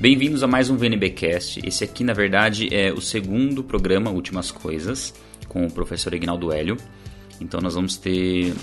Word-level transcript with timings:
Bem-vindos 0.00 0.42
a 0.42 0.46
mais 0.46 0.70
um 0.70 0.78
VNBcast. 0.78 1.60
Esse 1.62 1.84
aqui, 1.84 2.02
na 2.02 2.14
verdade, 2.14 2.74
é 2.74 2.90
o 2.90 3.02
segundo 3.02 3.62
programa 3.62 4.10
Últimas 4.10 4.50
Coisas 4.50 5.12
com 5.46 5.66
o 5.66 5.70
professor 5.70 6.14
Ignaldo 6.14 6.50
Hélio. 6.50 6.78
Então 7.38 7.60
nós 7.60 7.74
vamos 7.74 7.98
ter 7.98 8.54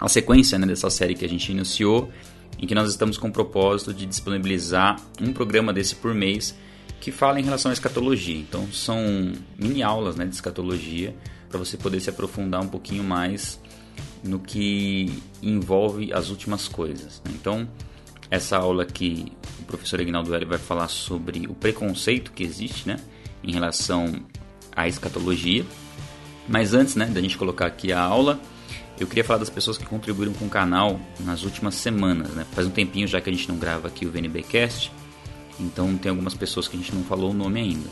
a 0.00 0.08
sequência 0.08 0.58
né, 0.58 0.66
dessa 0.66 0.88
série 0.88 1.14
que 1.14 1.26
a 1.26 1.28
gente 1.28 1.52
iniciou, 1.52 2.10
em 2.58 2.66
que 2.66 2.74
nós 2.74 2.88
estamos 2.88 3.18
com 3.18 3.28
o 3.28 3.30
propósito 3.30 3.92
de 3.92 4.06
disponibilizar 4.06 4.96
um 5.20 5.30
programa 5.30 5.74
desse 5.74 5.94
por 5.94 6.14
mês 6.14 6.56
que 7.02 7.12
fala 7.12 7.38
em 7.38 7.44
relação 7.44 7.70
à 7.70 7.74
escatologia. 7.74 8.38
Então 8.38 8.66
são 8.72 9.32
mini 9.58 9.82
aulas 9.82 10.16
né, 10.16 10.24
de 10.24 10.34
escatologia 10.34 11.14
para 11.50 11.58
você 11.58 11.76
poder 11.76 12.00
se 12.00 12.08
aprofundar 12.08 12.62
um 12.62 12.68
pouquinho 12.68 13.04
mais 13.04 13.60
no 14.24 14.38
que 14.38 15.22
envolve 15.42 16.14
as 16.14 16.30
últimas 16.30 16.66
coisas. 16.66 17.20
Né? 17.26 17.32
Então 17.34 17.68
essa 18.30 18.56
aula 18.56 18.82
aqui, 18.82 19.32
o 19.60 19.64
professor 19.64 20.00
Ignaldo 20.00 20.34
Hélio 20.34 20.48
vai 20.48 20.58
falar 20.58 20.88
sobre 20.88 21.46
o 21.46 21.54
preconceito 21.54 22.32
que 22.32 22.42
existe 22.42 22.88
né, 22.88 22.96
em 23.42 23.52
relação 23.52 24.14
à 24.74 24.88
escatologia. 24.88 25.64
Mas 26.48 26.74
antes 26.74 26.94
né, 26.94 27.06
da 27.06 27.20
gente 27.20 27.36
colocar 27.36 27.66
aqui 27.66 27.92
a 27.92 28.00
aula, 28.00 28.40
eu 28.98 29.06
queria 29.06 29.24
falar 29.24 29.38
das 29.38 29.50
pessoas 29.50 29.76
que 29.76 29.84
contribuíram 29.84 30.32
com 30.32 30.46
o 30.46 30.48
canal 30.48 31.00
nas 31.20 31.42
últimas 31.42 31.74
semanas. 31.74 32.30
Né? 32.30 32.46
Faz 32.52 32.66
um 32.66 32.70
tempinho 32.70 33.06
já 33.06 33.20
que 33.20 33.28
a 33.28 33.32
gente 33.32 33.48
não 33.48 33.58
grava 33.58 33.88
aqui 33.88 34.06
o 34.06 34.10
VNBcast, 34.10 34.92
então 35.58 35.96
tem 35.96 36.10
algumas 36.10 36.34
pessoas 36.34 36.68
que 36.68 36.76
a 36.76 36.80
gente 36.80 36.94
não 36.94 37.04
falou 37.04 37.30
o 37.30 37.34
nome 37.34 37.60
ainda. 37.60 37.88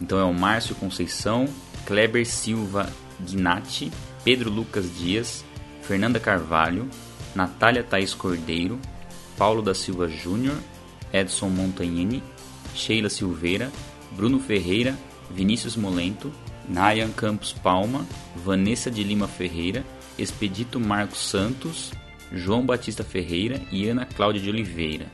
Então 0.00 0.18
é 0.18 0.24
o 0.24 0.34
Márcio 0.34 0.74
Conceição, 0.74 1.46
Kleber 1.86 2.26
Silva 2.26 2.90
Gnatti, 3.20 3.90
Pedro 4.24 4.50
Lucas 4.50 4.86
Dias, 4.98 5.44
Fernanda 5.82 6.18
Carvalho, 6.18 6.88
Natália 7.34 7.82
Thaís 7.82 8.14
Cordeiro, 8.14 8.78
Paulo 9.36 9.62
da 9.62 9.74
Silva 9.74 10.08
Júnior, 10.08 10.56
Edson 11.12 11.48
Montagnini, 11.48 12.22
Sheila 12.74 13.08
Silveira, 13.08 13.70
Bruno 14.12 14.38
Ferreira, 14.40 14.96
Vinícius 15.30 15.76
Molento, 15.76 16.32
Nayan 16.68 17.10
Campos 17.10 17.52
Palma, 17.52 18.06
Vanessa 18.36 18.90
de 18.90 19.02
Lima 19.02 19.28
Ferreira, 19.28 19.84
Expedito 20.18 20.78
Marcos 20.80 21.18
Santos, 21.18 21.92
João 22.32 22.64
Batista 22.64 23.04
Ferreira 23.04 23.60
e 23.70 23.88
Ana 23.88 24.06
Cláudia 24.06 24.40
de 24.40 24.50
Oliveira. 24.50 25.06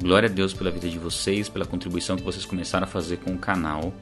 Glória 0.00 0.28
a 0.28 0.32
Deus 0.32 0.54
pela 0.54 0.70
vida 0.70 0.88
de 0.88 0.98
vocês, 0.98 1.48
pela 1.48 1.66
contribuição 1.66 2.16
que 2.16 2.22
vocês 2.22 2.44
começaram 2.44 2.84
a 2.84 2.88
fazer 2.88 3.18
com 3.18 3.32
o 3.32 3.38
canal. 3.38 3.92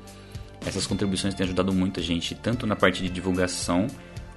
Essas 0.65 0.87
contribuições 0.87 1.34
têm 1.34 1.45
ajudado 1.45 1.72
muito 1.72 2.00
a 2.00 2.03
gente, 2.03 2.34
tanto 2.34 2.67
na 2.67 2.77
parte 2.77 3.03
de 3.03 3.09
divulgação 3.09 3.87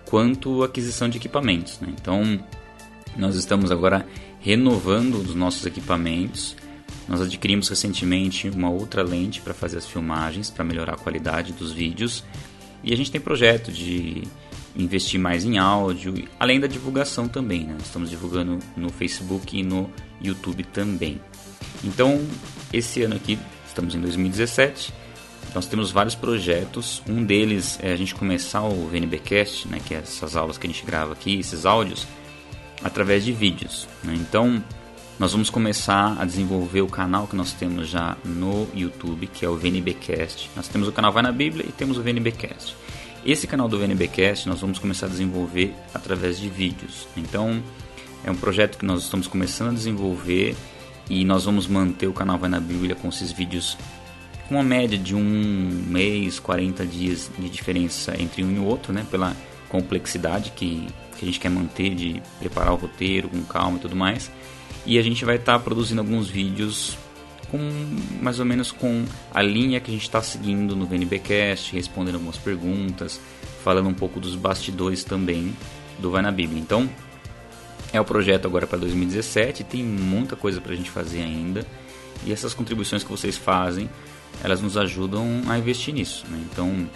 quanto 0.06 0.64
aquisição 0.64 1.08
de 1.08 1.18
equipamentos. 1.18 1.80
Né? 1.80 1.94
Então, 2.00 2.44
nós 3.16 3.36
estamos 3.36 3.72
agora 3.72 4.06
renovando 4.42 5.16
os 5.16 5.36
nossos 5.36 5.66
equipamentos. 5.66 6.56
Nós 7.08 7.22
adquirimos 7.22 7.70
recentemente 7.70 8.50
uma 8.50 8.70
outra 8.70 9.04
lente 9.04 9.42
para 9.42 9.54
fazer 9.54 9.78
as 9.78 9.88
filmagens, 9.88 10.50
para 10.50 10.66
melhorar 10.66 10.94
a 10.94 10.98
qualidade 10.98 11.54
dos 11.54 11.72
vídeos. 11.72 12.24
E 12.84 12.94
a 12.94 12.98
gente 12.98 13.12
tem 13.12 13.22
projeto 13.22 13.72
de 13.72 14.24
investir 14.76 15.20
mais 15.20 15.46
em 15.46 15.58
áudio, 15.58 16.28
além 16.40 16.60
da 16.60 16.68
divulgação 16.68 17.28
também. 17.28 17.66
Né? 17.66 17.78
Estamos 17.84 18.10
divulgando 18.10 18.60
no 18.76 18.90
Facebook 18.90 19.58
e 19.58 19.64
no 19.64 19.90
YouTube 20.22 20.64
também. 20.66 21.20
Então, 21.84 22.26
esse 22.72 23.04
ano 23.04 23.16
aqui, 23.16 23.38
estamos 23.68 23.96
em 23.96 24.02
2017, 24.02 24.94
nós 25.54 25.66
temos 25.66 25.92
vários 25.92 26.16
projetos. 26.16 27.02
Um 27.08 27.24
deles 27.24 27.78
é 27.82 27.92
a 27.92 27.96
gente 27.96 28.16
começar 28.16 28.64
o 28.64 28.88
VNBcast, 28.88 29.68
né, 29.68 29.80
que 29.86 29.94
é 29.94 29.98
essas 29.98 30.36
aulas 30.36 30.58
que 30.58 30.66
a 30.66 30.70
gente 30.70 30.86
grava 30.86 31.14
aqui, 31.14 31.40
esses 31.40 31.66
áudios, 31.66 32.08
através 32.84 33.24
de 33.24 33.32
vídeos. 33.32 33.88
Né? 34.04 34.16
Então, 34.16 34.64
nós 35.20 35.34
vamos 35.34 35.50
começar 35.50 36.20
a 36.20 36.26
desenvolver 36.26 36.82
o 36.82 36.88
canal 36.88 37.28
que 37.28 37.36
nós 37.36 37.54
temos 37.54 37.88
já 37.88 38.18
no 38.26 38.68
YouTube, 38.74 39.28
que 39.28 39.46
é 39.46 39.50
o 39.50 39.56
VNBcast. 39.56 40.50
Nós 40.56 40.68
temos 40.68 40.88
o 40.88 40.92
canal 40.92 41.12
Vai 41.12 41.22
na 41.22 41.32
Bíblia 41.32 41.66
e 41.68 41.72
temos 41.72 41.98
o 41.98 42.02
VNBcast. 42.02 42.76
Esse 43.24 43.46
canal 43.46 43.70
do 43.70 43.78
VNBcast 43.78 44.50
nós 44.50 44.62
vamos 44.62 44.80
começar 44.80 45.06
a 45.06 45.10
desenvolver 45.10 45.76
através 45.94 46.40
de 46.40 46.50
vídeos. 46.50 47.08
Então, 47.16 47.62
é 48.24 48.32
um 48.32 48.36
projeto 48.36 48.78
que 48.78 48.86
nós 48.86 49.04
estamos 49.04 49.28
começando 49.28 49.70
a 49.70 49.74
desenvolver 49.74 50.56
e 51.08 51.24
nós 51.24 51.46
vamos 51.46 51.68
manter 51.68 52.08
o 52.08 52.14
canal 52.14 52.40
Vai 52.40 52.50
na 52.50 52.60
Bíblia 52.60 52.96
com 52.96 53.10
esses 53.10 53.32
vídeos 53.32 53.78
com 54.48 54.56
uma 54.56 54.64
média 54.64 54.98
de 54.98 55.16
um 55.16 55.84
mês, 55.88 56.40
40 56.40 56.86
dias 56.86 57.30
de 57.38 57.48
diferença 57.48 58.20
entre 58.20 58.44
um 58.44 58.52
e 58.52 58.60
o 58.60 58.66
outro, 58.66 58.92
né? 58.92 59.06
Pela 59.10 59.36
complexidade 59.72 60.52
que, 60.52 60.86
que 61.18 61.24
a 61.24 61.26
gente 61.26 61.40
quer 61.40 61.50
manter 61.50 61.96
de 61.96 62.22
preparar 62.40 62.74
o 62.74 62.76
roteiro 62.76 63.30
com 63.30 63.42
calma 63.44 63.78
e 63.78 63.80
tudo 63.80 63.96
mais. 63.96 64.30
E 64.86 65.00
a 65.00 65.02
gente 65.02 65.24
vai 65.24 65.38
estar 65.38 65.54
tá 65.54 65.60
produzindo 65.60 66.02
alguns 66.02 66.28
vídeos 66.28 66.98
com 67.50 67.60
mais 68.22 68.40
ou 68.40 68.46
menos 68.46 68.72
com 68.72 69.06
a 69.34 69.42
linha 69.42 69.80
que 69.80 69.90
a 69.90 69.94
gente 69.94 70.04
está 70.04 70.22
seguindo 70.22 70.76
no 70.76 70.86
VNBcast, 70.86 71.74
respondendo 71.74 72.16
algumas 72.16 72.38
perguntas, 72.38 73.20
falando 73.64 73.88
um 73.88 73.94
pouco 73.94 74.20
dos 74.20 74.36
bastidores 74.36 75.04
também 75.04 75.56
do 76.00 76.12
Vai 76.12 76.22
na 76.22 76.32
Bíblia. 76.32 76.60
Então, 76.60 76.90
é 77.94 78.00
o 78.00 78.06
projeto 78.06 78.46
agora 78.46 78.68
para 78.68 78.78
2017, 78.80 79.64
tem 79.64 79.84
muita 79.84 80.36
coisa 80.36 80.60
para 80.60 80.74
a 80.74 80.76
gente 80.76 80.90
fazer 80.90 81.22
ainda. 81.22 81.66
E 82.26 82.32
essas 82.32 82.54
contribuições 82.54 83.04
que 83.04 83.10
vocês 83.10 83.38
fazem, 83.38 83.90
elas 84.44 84.62
nos 84.62 84.78
ajudam 84.78 85.44
a 85.48 85.58
investir 85.58 85.94
nisso. 85.94 86.26
Né? 86.30 86.42
Então, 86.52 86.88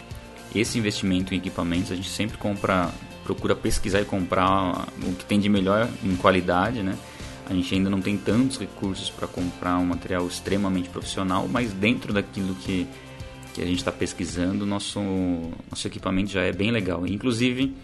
esse 0.60 0.78
investimento 0.78 1.34
em 1.34 1.38
equipamentos, 1.38 1.92
a 1.92 1.96
gente 1.96 2.10
sempre 2.10 2.38
compra, 2.38 2.90
procura 3.24 3.56
pesquisar 3.56 4.02
e 4.02 4.06
comprar 4.06 4.88
o 5.04 5.14
que 5.14 5.26
tem 5.26 5.40
de 5.40 5.50
melhor 5.50 5.90
em 6.04 6.16
qualidade, 6.16 6.82
né? 6.82 6.98
A 7.48 7.54
gente 7.54 7.74
ainda 7.76 7.90
não 7.90 8.02
tem 8.02 8.18
tantos 8.18 8.58
recursos 8.58 9.10
para 9.10 9.28
comprar 9.28 9.78
um 9.78 9.86
material 9.86 10.26
extremamente 10.26 10.90
profissional, 10.90 11.48
mas 11.48 11.72
dentro 11.74 12.12
daquilo 12.12 12.56
que, 12.56 12.88
que 13.54 13.62
a 13.62 13.66
gente 13.66 13.78
está 13.78 13.92
pesquisando, 13.92 14.66
nosso, 14.66 15.00
nosso 15.70 15.88
equipamento 15.88 16.32
já 16.32 16.42
é 16.42 16.52
bem 16.52 16.72
legal. 16.72 17.06
Inclusive, 17.06 17.76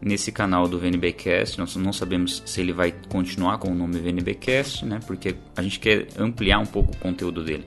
nesse 0.00 0.32
canal 0.32 0.66
do 0.66 0.78
VNBcast, 0.78 1.58
nós 1.58 1.76
não 1.76 1.92
sabemos 1.92 2.42
se 2.46 2.60
ele 2.60 2.72
vai 2.72 2.92
continuar 3.08 3.58
com 3.58 3.68
o 3.68 3.74
nome 3.74 4.00
VNBcast, 4.00 4.86
né? 4.86 4.98
Porque 5.06 5.36
a 5.54 5.62
gente 5.62 5.78
quer 5.78 6.08
ampliar 6.18 6.58
um 6.58 6.66
pouco 6.66 6.92
o 6.92 6.96
conteúdo 6.96 7.44
dele. 7.44 7.66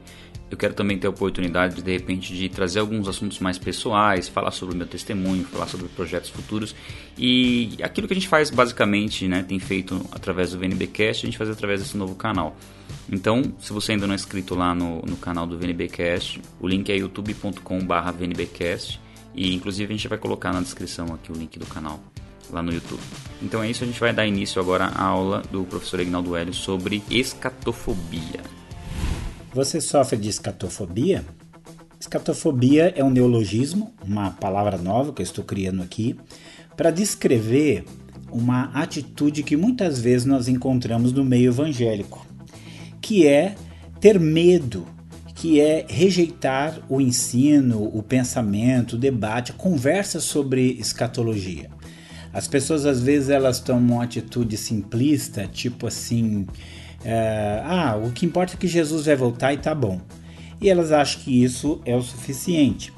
Eu 0.55 0.57
quero 0.57 0.73
também 0.73 0.97
ter 0.97 1.05
a 1.05 1.09
oportunidade, 1.09 1.83
de 1.83 1.91
repente, 1.91 2.33
de 2.33 2.47
trazer 2.47 2.79
alguns 2.79 3.09
assuntos 3.09 3.39
mais 3.39 3.57
pessoais, 3.57 4.29
falar 4.29 4.51
sobre 4.51 4.73
o 4.73 4.77
meu 4.77 4.88
testemunho, 4.88 5.43
falar 5.43 5.67
sobre 5.67 5.89
projetos 5.89 6.29
futuros. 6.29 6.73
E 7.17 7.75
aquilo 7.83 8.07
que 8.07 8.13
a 8.13 8.16
gente 8.16 8.29
faz 8.29 8.49
basicamente, 8.49 9.27
né, 9.27 9.44
tem 9.44 9.59
feito 9.59 9.99
através 10.13 10.51
do 10.51 10.57
VNBcast, 10.57 11.25
a 11.25 11.27
gente 11.27 11.38
faz 11.38 11.49
através 11.49 11.81
desse 11.81 11.97
novo 11.97 12.15
canal. 12.15 12.55
Então, 13.11 13.44
se 13.59 13.73
você 13.73 13.91
ainda 13.91 14.07
não 14.07 14.13
é 14.13 14.15
inscrito 14.15 14.55
lá 14.55 14.73
no, 14.73 15.01
no 15.01 15.17
canal 15.17 15.45
do 15.45 15.57
VNBcast, 15.59 16.41
o 16.57 16.69
link 16.69 16.89
é 16.89 16.95
youtube.com.br 16.95 18.11
VNBcast. 18.17 19.01
E 19.35 19.53
inclusive 19.53 19.94
a 19.94 19.97
gente 19.97 20.07
vai 20.07 20.17
colocar 20.17 20.53
na 20.53 20.61
descrição 20.61 21.07
aqui 21.13 21.33
o 21.33 21.35
link 21.35 21.59
do 21.59 21.65
canal 21.65 21.99
lá 22.49 22.63
no 22.63 22.71
YouTube. 22.71 23.01
Então 23.41 23.61
é 23.61 23.69
isso, 23.69 23.83
a 23.83 23.88
gente 23.88 23.99
vai 23.99 24.13
dar 24.13 24.25
início 24.25 24.61
agora 24.61 24.85
à 24.85 25.03
aula 25.03 25.44
do 25.51 25.65
professor 25.65 25.99
Ignaldo 25.99 26.33
Hélio 26.33 26.53
sobre 26.53 27.03
escatofobia. 27.11 28.64
Você 29.55 29.79
sofre 29.79 30.17
de 30.17 30.27
escatofobia? 30.27 31.23
Escatofobia 31.97 32.93
é 32.93 33.01
um 33.01 33.09
neologismo, 33.09 33.93
uma 34.05 34.31
palavra 34.31 34.77
nova 34.77 35.13
que 35.13 35.21
eu 35.21 35.23
estou 35.23 35.45
criando 35.45 35.81
aqui, 35.81 36.13
para 36.75 36.91
descrever 36.91 37.85
uma 38.29 38.65
atitude 38.73 39.44
que 39.44 39.55
muitas 39.55 39.97
vezes 39.97 40.25
nós 40.25 40.49
encontramos 40.49 41.13
no 41.13 41.23
meio 41.23 41.51
evangélico, 41.51 42.27
que 42.99 43.25
é 43.25 43.55
ter 44.01 44.19
medo, 44.19 44.85
que 45.33 45.61
é 45.61 45.85
rejeitar 45.88 46.77
o 46.89 46.99
ensino, 46.99 47.81
o 47.81 48.03
pensamento, 48.03 48.97
o 48.97 48.99
debate, 48.99 49.53
a 49.53 49.55
conversa 49.55 50.19
sobre 50.19 50.73
escatologia. 50.73 51.69
As 52.33 52.45
pessoas 52.45 52.85
às 52.85 53.01
vezes 53.01 53.29
elas 53.29 53.61
tomam 53.61 53.95
uma 53.95 54.03
atitude 54.03 54.57
simplista, 54.57 55.47
tipo 55.47 55.88
assim, 55.88 56.45
é, 57.05 57.61
ah, 57.63 57.99
o 58.03 58.11
que 58.11 58.25
importa 58.25 58.55
é 58.55 58.57
que 58.57 58.67
Jesus 58.67 59.05
vai 59.05 59.16
voltar 59.16 59.53
e 59.53 59.57
tá 59.57 59.75
bom. 59.75 60.01
E 60.59 60.69
elas 60.69 60.91
acham 60.91 61.21
que 61.21 61.44
isso 61.44 61.80
é 61.85 61.95
o 61.95 62.01
suficiente. 62.01 62.91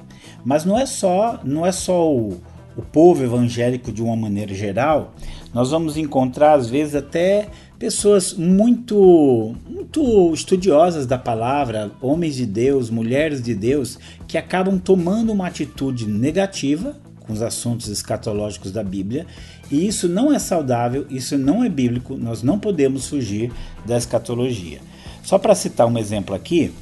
Mas 0.46 0.64
não 0.64 0.80
é 0.80 0.86
só, 0.86 1.42
não 1.44 1.66
é 1.66 1.74
só 1.74 2.10
o, 2.10 2.42
o 2.78 2.82
povo 2.82 3.22
evangélico 3.22 3.92
de 3.92 4.02
uma 4.02 4.16
maneira 4.16 4.54
geral. 4.54 5.14
Nós 5.54 5.72
vamos 5.72 5.98
encontrar 5.98 6.54
às 6.54 6.70
vezes 6.70 6.96
até 6.96 7.50
pessoas 7.78 8.34
muito 8.34 9.54
muito 9.70 10.34
estudiosas 10.34 11.06
da 11.06 11.18
palavra, 11.18 11.92
homens 12.02 12.36
de 12.36 12.46
Deus, 12.46 12.90
mulheres 12.90 13.42
de 13.42 13.54
Deus, 13.54 14.00
que 14.26 14.38
acabam 14.38 14.80
tomando 14.80 15.34
uma 15.34 15.48
atitude 15.48 16.08
negativa 16.08 16.96
com 17.28 17.34
os 17.34 17.42
assuntos 17.42 17.90
escatológicos 17.90 18.72
da 18.72 18.82
Bíblia 18.82 19.28
e 19.70 19.86
isso 19.86 20.08
não 20.08 20.34
é 20.34 20.40
saudável, 20.40 21.06
isso 21.10 21.38
não 21.38 21.64
é 21.64 21.70
bíblico, 21.70 22.16
nós 22.16 22.42
não 22.42 22.58
podemos 22.58 23.08
fugir 23.08 23.52
da 23.86 23.98
escatologia. 23.98 24.80
Só 25.22 25.38
para 25.38 25.54
citar 25.54 25.86
um 25.86 25.98
exemplo 25.98 26.34
aqui 26.34 26.74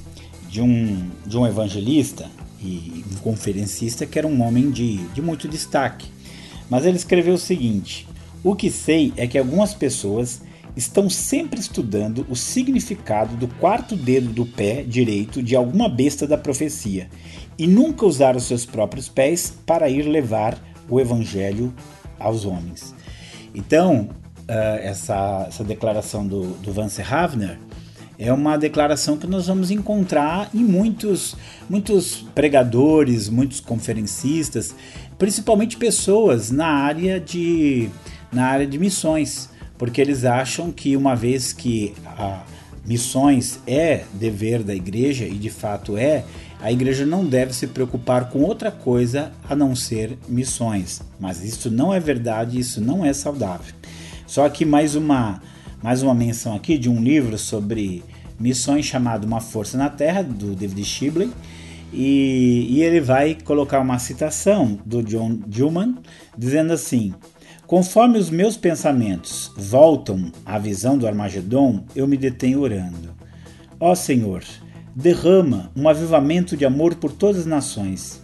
de 0.47 0.61
um, 0.61 1.09
de 1.25 1.37
um 1.37 1.47
evangelista 1.47 2.29
e 2.61 3.03
conferencista 3.21 4.05
que 4.05 4.19
era 4.19 4.27
um 4.27 4.41
homem 4.41 4.69
de, 4.69 4.97
de 5.07 5.21
muito 5.21 5.47
destaque. 5.47 6.07
Mas 6.69 6.85
ele 6.85 6.97
escreveu 6.97 7.33
o 7.33 7.39
seguinte: 7.39 8.07
O 8.43 8.55
que 8.55 8.69
sei 8.69 9.11
é 9.17 9.27
que 9.27 9.37
algumas 9.37 9.73
pessoas 9.73 10.41
estão 10.75 11.09
sempre 11.09 11.59
estudando 11.59 12.25
o 12.29 12.35
significado 12.35 13.35
do 13.35 13.47
quarto 13.47 13.95
dedo 13.95 14.29
do 14.29 14.45
pé 14.45 14.83
direito 14.83 15.41
de 15.41 15.55
alguma 15.55 15.87
besta 15.87 16.27
da 16.27 16.37
profecia 16.37 17.09
e 17.57 17.65
nunca 17.65 18.05
usaram 18.05 18.39
seus 18.39 18.65
próprios 18.65 19.07
pés 19.07 19.53
para 19.65 19.89
ir 19.89 20.03
levar 20.03 20.57
o 20.89 20.99
evangelho 20.99 21.73
aos 22.19 22.45
homens. 22.45 22.93
Então, 23.53 24.09
uh, 24.49 24.79
essa, 24.81 25.45
essa 25.47 25.63
declaração 25.63 26.27
do, 26.27 26.47
do 26.57 26.73
Vance 26.73 27.01
Havner 27.01 27.57
é 28.17 28.31
uma 28.31 28.57
declaração 28.57 29.17
que 29.17 29.27
nós 29.27 29.47
vamos 29.47 29.71
encontrar 29.71 30.49
em 30.53 30.63
muitos, 30.63 31.35
muitos 31.69 32.25
pregadores, 32.33 33.29
muitos 33.29 33.59
conferencistas, 33.59 34.73
principalmente 35.17 35.77
pessoas 35.77 36.51
na 36.51 36.67
área 36.67 37.19
de, 37.19 37.89
na 38.31 38.45
área 38.47 38.65
de 38.65 38.77
missões, 38.77 39.49
porque 39.77 40.01
eles 40.01 40.25
acham 40.25 40.71
que 40.71 40.95
uma 40.95 41.15
vez 41.15 41.51
que 41.51 41.93
a 42.05 42.43
missões 42.85 43.59
é 43.65 44.03
dever 44.13 44.63
da 44.63 44.75
igreja, 44.75 45.25
e 45.25 45.33
de 45.33 45.49
fato 45.49 45.97
é, 45.97 46.23
a 46.61 46.71
igreja 46.71 47.05
não 47.05 47.25
deve 47.25 47.53
se 47.53 47.67
preocupar 47.67 48.29
com 48.29 48.41
outra 48.43 48.71
coisa 48.71 49.31
a 49.49 49.55
não 49.55 49.75
ser 49.75 50.17
missões. 50.27 51.01
Mas 51.19 51.43
isso 51.43 51.69
não 51.69 51.93
é 51.93 51.99
verdade, 51.99 52.59
isso 52.59 52.79
não 52.79 53.05
é 53.05 53.11
saudável. 53.11 53.73
Só 54.25 54.47
que 54.49 54.65
mais 54.65 54.95
uma, 54.95 55.41
mais 55.81 56.01
uma 56.01 56.13
menção 56.15 56.55
aqui 56.55 56.77
de 56.77 56.89
um 56.89 57.01
livro 57.01 57.37
sobre 57.37 58.03
missões 58.39 58.85
chamado 58.85 59.25
Uma 59.25 59.41
Força 59.41 59.77
na 59.77 59.89
Terra, 59.89 60.21
do 60.23 60.55
David 60.55 60.83
Shibley. 60.83 61.29
E, 61.93 62.67
e 62.69 62.81
ele 62.81 62.99
vai 62.99 63.37
colocar 63.43 63.79
uma 63.79 63.99
citação 63.99 64.79
do 64.85 65.01
John 65.03 65.39
Dillman 65.47 65.95
dizendo 66.37 66.73
assim: 66.73 67.13
Conforme 67.67 68.19
os 68.19 68.29
meus 68.29 68.55
pensamentos 68.55 69.51
voltam 69.57 70.31
à 70.45 70.59
visão 70.59 70.97
do 70.97 71.07
Armagedon, 71.07 71.83
eu 71.95 72.07
me 72.07 72.15
detenho 72.15 72.61
orando. 72.61 73.15
Ó 73.79 73.95
Senhor, 73.95 74.43
derrama 74.95 75.71
um 75.75 75.89
avivamento 75.89 76.55
de 76.55 76.63
amor 76.63 76.95
por 76.95 77.11
todas 77.11 77.41
as 77.41 77.45
nações. 77.47 78.21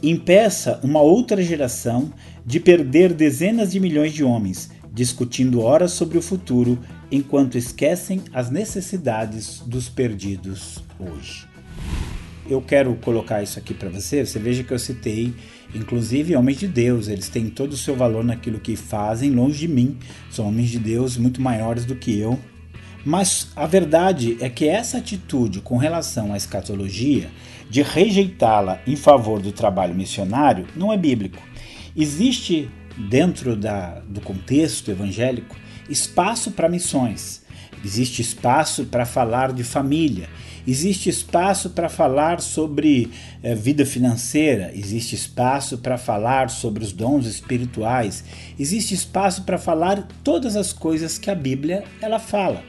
Impeça 0.00 0.78
uma 0.82 1.00
outra 1.00 1.42
geração 1.42 2.12
de 2.46 2.60
perder 2.60 3.12
dezenas 3.12 3.72
de 3.72 3.80
milhões 3.80 4.12
de 4.12 4.22
homens 4.22 4.70
discutindo 4.92 5.60
horas 5.60 5.90
sobre 5.90 6.16
o 6.16 6.22
futuro 6.22 6.78
enquanto 7.10 7.58
esquecem 7.58 8.22
as 8.32 8.48
necessidades 8.48 9.58
dos 9.66 9.88
perdidos 9.88 10.84
hoje. 11.00 11.53
Eu 12.48 12.60
quero 12.60 12.94
colocar 12.96 13.42
isso 13.42 13.58
aqui 13.58 13.72
para 13.72 13.88
você. 13.88 14.24
Você 14.24 14.38
veja 14.38 14.62
que 14.62 14.72
eu 14.72 14.78
citei, 14.78 15.32
inclusive, 15.74 16.36
homens 16.36 16.58
de 16.58 16.68
Deus. 16.68 17.08
Eles 17.08 17.28
têm 17.28 17.48
todo 17.48 17.72
o 17.72 17.76
seu 17.76 17.96
valor 17.96 18.22
naquilo 18.22 18.60
que 18.60 18.76
fazem, 18.76 19.30
longe 19.30 19.60
de 19.60 19.68
mim. 19.68 19.96
São 20.30 20.48
homens 20.48 20.70
de 20.70 20.78
Deus 20.78 21.16
muito 21.16 21.40
maiores 21.40 21.84
do 21.86 21.96
que 21.96 22.18
eu. 22.18 22.38
Mas 23.04 23.48
a 23.54 23.66
verdade 23.66 24.36
é 24.40 24.48
que 24.48 24.66
essa 24.66 24.98
atitude 24.98 25.60
com 25.60 25.76
relação 25.76 26.32
à 26.32 26.36
escatologia, 26.36 27.30
de 27.68 27.82
rejeitá-la 27.82 28.80
em 28.86 28.96
favor 28.96 29.40
do 29.40 29.52
trabalho 29.52 29.94
missionário, 29.94 30.66
não 30.76 30.92
é 30.92 30.96
bíblico. 30.96 31.42
Existe 31.96 32.70
dentro 32.96 33.56
da, 33.56 34.00
do 34.00 34.20
contexto 34.20 34.90
evangélico, 34.90 35.56
espaço 35.88 36.50
para 36.52 36.68
missões, 36.68 37.42
existe 37.84 38.22
espaço 38.22 38.84
para 38.86 39.04
falar 39.04 39.52
de 39.52 39.62
família, 39.62 40.28
existe 40.66 41.08
espaço 41.08 41.70
para 41.70 41.88
falar 41.88 42.40
sobre 42.40 43.10
eh, 43.42 43.54
vida 43.54 43.84
financeira, 43.84 44.70
existe 44.74 45.14
espaço 45.14 45.78
para 45.78 45.98
falar 45.98 46.50
sobre 46.50 46.82
os 46.82 46.92
dons 46.92 47.26
espirituais, 47.26 48.24
existe 48.58 48.94
espaço 48.94 49.42
para 49.42 49.58
falar 49.58 50.06
todas 50.22 50.56
as 50.56 50.72
coisas 50.72 51.18
que 51.18 51.30
a 51.30 51.34
Bíblia 51.34 51.84
ela 52.00 52.18
fala. 52.18 52.62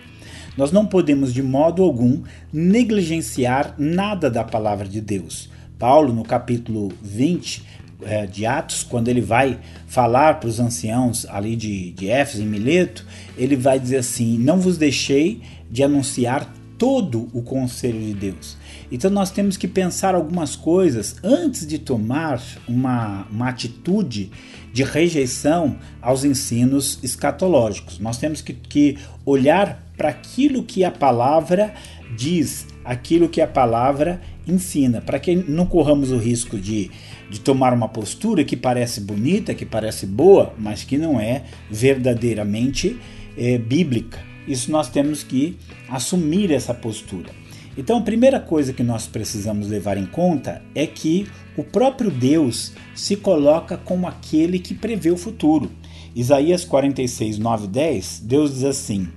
Nós 0.58 0.72
não 0.72 0.86
podemos 0.86 1.34
de 1.34 1.44
modo 1.44 1.84
algum 1.84 2.22
negligenciar 2.52 3.76
nada 3.78 4.30
da 4.30 4.44
palavra 4.44 4.88
de 4.88 5.02
Deus. 5.02 5.50
Paulo, 5.78 6.14
no 6.14 6.24
capítulo 6.24 6.94
20, 7.02 7.64
é, 8.02 8.26
de 8.26 8.46
Atos, 8.46 8.84
quando 8.84 9.08
ele 9.08 9.22
vai 9.22 9.60
falar 9.88 10.40
para 10.40 10.48
os 10.50 10.60
anciãos 10.60 11.26
ali 11.28 11.56
de, 11.56 11.92
de 11.92 12.10
Éfeso, 12.10 12.44
em 12.44 12.48
Mileto, 12.48 13.06
ele 13.38 13.56
vai 13.56 13.80
dizer 13.80 13.98
assim: 13.98 14.38
Não 14.38 14.60
vos 14.60 14.78
deixei 14.78 15.42
de 15.70 15.84
anunciar 15.84 16.50
todo 16.78 17.28
o 17.34 17.42
conselho 17.42 18.00
de 18.00 18.14
Deus. 18.14 18.58
Então 18.92 19.10
nós 19.10 19.32
temos 19.32 19.58
que 19.58 19.68
pensar 19.68 20.16
algumas 20.16 20.56
coisas 20.56 21.16
antes 21.24 21.66
de 21.66 21.80
tomar 21.80 22.42
uma, 22.68 23.28
uma 23.32 23.50
atitude 23.50 24.32
de 24.74 24.84
rejeição 24.84 25.78
aos 26.02 26.24
ensinos 26.24 27.00
escatológicos. 27.02 28.00
Nós 28.00 28.18
temos 28.18 28.42
que, 28.42 28.54
que 28.54 28.98
olhar 29.26 29.84
para 29.96 30.10
aquilo 30.10 30.64
que 30.64 30.84
a 30.84 30.92
palavra 30.92 31.74
diz, 32.18 32.68
aquilo 32.84 33.30
que 33.30 33.42
a 33.42 33.48
palavra 33.48 34.22
ensina, 34.48 35.02
para 35.02 35.18
que 35.18 35.36
não 35.36 35.66
corramos 35.66 36.12
o 36.12 36.18
risco 36.18 36.60
de 36.60 36.92
de 37.30 37.40
tomar 37.40 37.74
uma 37.74 37.88
postura 37.88 38.44
que 38.44 38.56
parece 38.56 39.02
bonita, 39.02 39.54
que 39.54 39.66
parece 39.66 40.06
boa, 40.06 40.54
mas 40.58 40.84
que 40.84 40.98
não 40.98 41.20
é 41.20 41.44
verdadeiramente 41.70 42.98
é, 43.38 43.58
bíblica. 43.58 44.20
Isso 44.48 44.72
nós 44.72 44.90
temos 44.90 45.24
que 45.24 45.58
assumir 45.90 46.52
essa 46.52 46.74
postura. 46.74 47.30
Então, 47.78 47.98
a 47.98 48.02
primeira 48.02 48.40
coisa 48.40 48.72
que 48.72 48.84
nós 48.84 49.06
precisamos 49.06 49.68
levar 49.68 49.98
em 49.98 50.06
conta 50.06 50.62
é 50.74 50.88
que 50.88 51.28
o 51.58 51.64
próprio 51.64 52.10
Deus 52.10 52.72
se 52.94 53.16
coloca 53.16 53.78
como 53.78 54.08
aquele 54.08 54.60
que 54.60 54.74
prevê 54.74 55.12
o 55.12 55.18
futuro. 55.18 55.70
Isaías 56.16 56.64
46, 56.64 57.38
9 57.38 57.68
10, 57.68 58.22
Deus 58.24 58.54
diz 58.54 58.64
assim: 58.64 59.10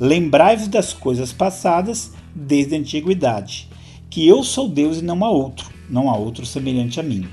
Lembrai-vos 0.00 0.66
das 0.66 0.92
coisas 0.92 1.32
passadas 1.32 2.12
desde 2.34 2.74
a 2.74 2.78
antiguidade, 2.78 3.68
que 4.08 4.26
eu 4.26 4.42
sou 4.42 4.68
Deus 4.68 4.98
e 4.98 5.04
não 5.04 5.24
há 5.24 5.30
outro, 5.30 5.70
não 5.88 6.10
há 6.10 6.16
outro 6.16 6.44
semelhante 6.44 6.98
a 6.98 7.02
mim 7.02 7.28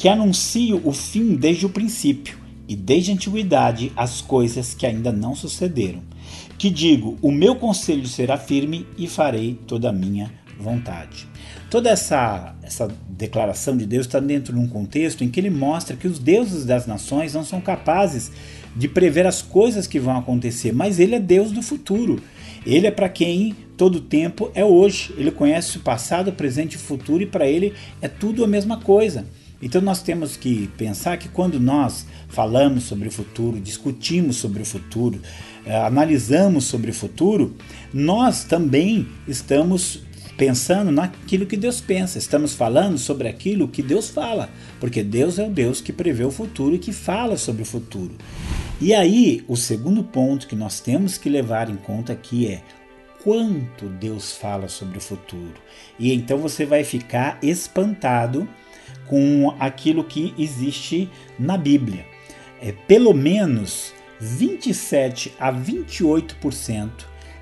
que 0.00 0.08
anuncio 0.08 0.80
o 0.82 0.92
fim 0.92 1.34
desde 1.34 1.66
o 1.66 1.68
princípio 1.68 2.38
e 2.66 2.74
desde 2.74 3.10
a 3.10 3.14
antiguidade 3.14 3.92
as 3.94 4.22
coisas 4.22 4.72
que 4.72 4.86
ainda 4.86 5.12
não 5.12 5.34
sucederam. 5.34 6.00
Que 6.60 6.68
digo: 6.68 7.16
o 7.22 7.32
meu 7.32 7.56
conselho 7.56 8.06
será 8.06 8.36
firme 8.36 8.86
e 8.98 9.08
farei 9.08 9.58
toda 9.66 9.88
a 9.88 9.92
minha 9.92 10.30
vontade. 10.58 11.26
Toda 11.70 11.88
essa, 11.88 12.54
essa 12.62 12.86
declaração 13.08 13.74
de 13.78 13.86
Deus 13.86 14.04
está 14.04 14.20
dentro 14.20 14.52
de 14.52 14.58
um 14.58 14.68
contexto 14.68 15.24
em 15.24 15.30
que 15.30 15.40
ele 15.40 15.48
mostra 15.48 15.96
que 15.96 16.06
os 16.06 16.18
deuses 16.18 16.66
das 16.66 16.86
nações 16.86 17.32
não 17.32 17.46
são 17.46 17.62
capazes 17.62 18.30
de 18.76 18.86
prever 18.88 19.26
as 19.26 19.40
coisas 19.40 19.86
que 19.86 19.98
vão 19.98 20.18
acontecer, 20.18 20.70
mas 20.70 21.00
ele 21.00 21.14
é 21.14 21.18
Deus 21.18 21.50
do 21.50 21.62
futuro. 21.62 22.22
Ele 22.66 22.86
é 22.86 22.90
para 22.90 23.08
quem 23.08 23.56
todo 23.74 23.98
tempo 23.98 24.50
é 24.54 24.62
hoje. 24.62 25.14
Ele 25.16 25.30
conhece 25.30 25.78
o 25.78 25.80
passado, 25.80 26.28
o 26.28 26.34
presente 26.34 26.74
e 26.74 26.76
o 26.76 26.80
futuro 26.80 27.22
e 27.22 27.26
para 27.26 27.48
ele 27.48 27.72
é 28.02 28.08
tudo 28.08 28.44
a 28.44 28.46
mesma 28.46 28.76
coisa. 28.76 29.24
Então 29.62 29.80
nós 29.80 30.02
temos 30.02 30.36
que 30.36 30.68
pensar 30.78 31.18
que 31.18 31.28
quando 31.28 31.60
nós 31.60 32.06
falamos 32.28 32.84
sobre 32.84 33.08
o 33.08 33.12
futuro, 33.12 33.60
discutimos 33.60 34.36
sobre 34.36 34.62
o 34.62 34.66
futuro, 34.66 35.20
eh, 35.66 35.76
analisamos 35.76 36.64
sobre 36.64 36.90
o 36.90 36.94
futuro, 36.94 37.54
nós 37.92 38.44
também 38.44 39.06
estamos 39.28 40.02
pensando 40.36 40.90
naquilo 40.90 41.44
que 41.44 41.56
Deus 41.56 41.82
pensa, 41.82 42.16
estamos 42.16 42.54
falando 42.54 42.96
sobre 42.96 43.28
aquilo 43.28 43.68
que 43.68 43.82
Deus 43.82 44.08
fala, 44.08 44.48
porque 44.80 45.02
Deus 45.02 45.38
é 45.38 45.46
o 45.46 45.50
Deus 45.50 45.82
que 45.82 45.92
prevê 45.92 46.24
o 46.24 46.30
futuro 46.30 46.74
e 46.74 46.78
que 46.78 46.92
fala 46.92 47.36
sobre 47.36 47.62
o 47.62 47.66
futuro. 47.66 48.14
E 48.80 48.94
aí, 48.94 49.44
o 49.46 49.58
segundo 49.58 50.02
ponto 50.02 50.46
que 50.46 50.56
nós 50.56 50.80
temos 50.80 51.18
que 51.18 51.28
levar 51.28 51.68
em 51.68 51.76
conta 51.76 52.14
aqui 52.14 52.46
é 52.46 52.62
quanto 53.22 53.86
Deus 53.86 54.32
fala 54.32 54.68
sobre 54.68 54.96
o 54.96 55.00
futuro. 55.00 55.60
E 55.98 56.12
então 56.14 56.38
você 56.38 56.64
vai 56.64 56.84
ficar 56.84 57.38
espantado 57.42 58.48
com 59.10 59.54
aquilo 59.58 60.04
que 60.04 60.32
existe 60.38 61.10
na 61.36 61.58
Bíblia. 61.58 62.06
É, 62.62 62.70
pelo 62.70 63.12
menos 63.12 63.92
27 64.20 65.32
a 65.36 65.52
28% 65.52 66.88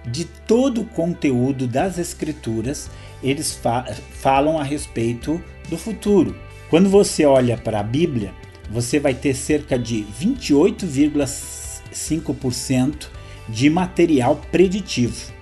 de 0.06 0.24
todo 0.24 0.80
o 0.80 0.86
conteúdo 0.86 1.66
das 1.66 1.98
Escrituras 1.98 2.90
eles 3.22 3.52
fa 3.52 3.84
falam 4.12 4.58
a 4.58 4.62
respeito 4.62 5.44
do 5.68 5.76
futuro. 5.76 6.34
Quando 6.70 6.88
você 6.88 7.26
olha 7.26 7.58
para 7.58 7.80
a 7.80 7.82
Bíblia, 7.82 8.32
você 8.70 8.98
vai 8.98 9.12
ter 9.12 9.34
cerca 9.34 9.78
de 9.78 10.06
28,5% 10.18 13.08
de 13.46 13.68
material 13.68 14.40
preditivo. 14.50 15.36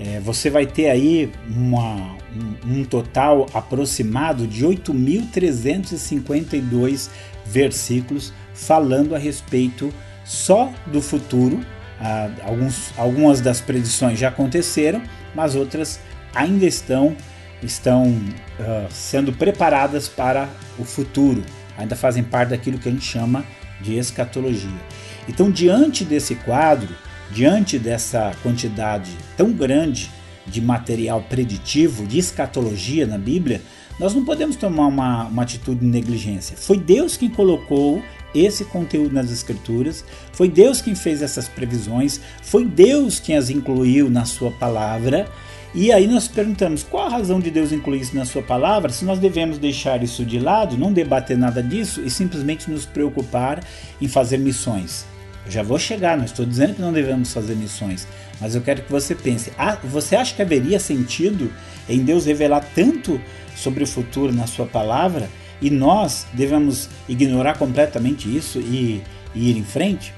É, 0.00 0.18
você 0.18 0.48
vai 0.48 0.64
ter 0.64 0.88
aí 0.88 1.30
uma, 1.46 2.16
um, 2.34 2.54
um 2.78 2.84
total 2.84 3.44
aproximado 3.52 4.46
de 4.46 4.64
8.352 4.64 7.10
versículos 7.44 8.32
falando 8.54 9.14
a 9.14 9.18
respeito 9.18 9.92
só 10.24 10.72
do 10.86 11.02
futuro. 11.02 11.60
Ah, 12.00 12.30
alguns, 12.44 12.94
algumas 12.96 13.42
das 13.42 13.60
predições 13.60 14.18
já 14.18 14.28
aconteceram, 14.28 15.02
mas 15.34 15.54
outras 15.54 16.00
ainda 16.34 16.64
estão, 16.64 17.14
estão 17.62 18.06
uh, 18.06 18.88
sendo 18.90 19.34
preparadas 19.34 20.08
para 20.08 20.48
o 20.78 20.84
futuro, 20.84 21.42
ainda 21.76 21.94
fazem 21.94 22.22
parte 22.22 22.48
daquilo 22.50 22.78
que 22.78 22.88
a 22.88 22.92
gente 22.92 23.04
chama 23.04 23.44
de 23.82 23.98
escatologia. 23.98 24.80
Então, 25.28 25.50
diante 25.50 26.04
desse 26.04 26.36
quadro, 26.36 26.88
diante 27.32 27.78
dessa 27.78 28.32
quantidade 28.42 29.10
tão 29.36 29.52
grande 29.52 30.10
de 30.46 30.60
material 30.60 31.22
preditivo, 31.28 32.06
de 32.06 32.18
escatologia 32.18 33.06
na 33.06 33.18
Bíblia, 33.18 33.60
nós 33.98 34.14
não 34.14 34.24
podemos 34.24 34.56
tomar 34.56 34.86
uma, 34.86 35.24
uma 35.24 35.42
atitude 35.42 35.80
de 35.80 35.86
negligência. 35.86 36.56
Foi 36.56 36.78
Deus 36.78 37.16
quem 37.16 37.28
colocou 37.28 38.02
esse 38.34 38.64
conteúdo 38.64 39.14
nas 39.14 39.30
Escrituras, 39.30 40.04
foi 40.32 40.48
Deus 40.48 40.80
quem 40.80 40.94
fez 40.94 41.20
essas 41.20 41.48
previsões, 41.48 42.20
foi 42.42 42.64
Deus 42.64 43.20
quem 43.20 43.36
as 43.36 43.50
incluiu 43.50 44.08
na 44.08 44.24
Sua 44.24 44.50
palavra. 44.50 45.28
E 45.74 45.92
aí 45.92 46.06
nós 46.06 46.26
perguntamos 46.26 46.82
qual 46.82 47.06
a 47.06 47.10
razão 47.10 47.38
de 47.38 47.50
Deus 47.50 47.72
incluir 47.72 48.00
isso 48.00 48.16
na 48.16 48.24
Sua 48.24 48.42
palavra, 48.42 48.90
se 48.90 49.04
nós 49.04 49.18
devemos 49.18 49.58
deixar 49.58 50.02
isso 50.02 50.24
de 50.24 50.38
lado, 50.38 50.76
não 50.76 50.92
debater 50.92 51.36
nada 51.36 51.62
disso 51.62 52.00
e 52.00 52.10
simplesmente 52.10 52.70
nos 52.70 52.86
preocupar 52.86 53.62
em 54.00 54.08
fazer 54.08 54.38
missões. 54.38 55.04
Eu 55.44 55.50
já 55.50 55.62
vou 55.62 55.78
chegar, 55.78 56.16
não 56.16 56.24
estou 56.24 56.44
dizendo 56.44 56.74
que 56.74 56.82
não 56.82 56.92
devemos 56.92 57.32
fazer 57.32 57.54
missões, 57.54 58.06
mas 58.40 58.54
eu 58.54 58.60
quero 58.60 58.82
que 58.82 58.90
você 58.90 59.14
pense: 59.14 59.52
ah, 59.58 59.78
você 59.82 60.16
acha 60.16 60.34
que 60.34 60.42
haveria 60.42 60.78
sentido 60.78 61.52
em 61.88 62.02
Deus 62.04 62.26
revelar 62.26 62.64
tanto 62.74 63.20
sobre 63.56 63.84
o 63.84 63.86
futuro 63.86 64.32
na 64.32 64.46
Sua 64.46 64.66
palavra 64.66 65.28
e 65.60 65.70
nós 65.70 66.26
devemos 66.32 66.88
ignorar 67.08 67.58
completamente 67.58 68.34
isso 68.34 68.58
e, 68.60 69.02
e 69.34 69.50
ir 69.50 69.56
em 69.56 69.64
frente? 69.64 70.14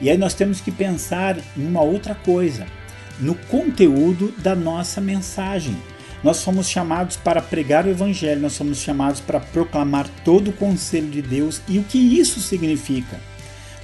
E 0.00 0.10
aí 0.10 0.18
nós 0.18 0.34
temos 0.34 0.60
que 0.60 0.70
pensar 0.70 1.36
em 1.56 1.66
uma 1.66 1.82
outra 1.82 2.14
coisa, 2.14 2.66
no 3.20 3.34
conteúdo 3.34 4.34
da 4.38 4.54
nossa 4.54 5.00
mensagem. 5.00 5.76
Nós 6.22 6.38
somos 6.38 6.68
chamados 6.68 7.16
para 7.16 7.42
pregar 7.42 7.84
o 7.84 7.90
Evangelho, 7.90 8.40
nós 8.40 8.54
somos 8.54 8.78
chamados 8.78 9.20
para 9.20 9.38
proclamar 9.38 10.08
todo 10.24 10.48
o 10.48 10.52
conselho 10.54 11.08
de 11.10 11.20
Deus 11.20 11.60
e 11.68 11.78
o 11.78 11.84
que 11.84 11.98
isso 11.98 12.40
significa. 12.40 13.20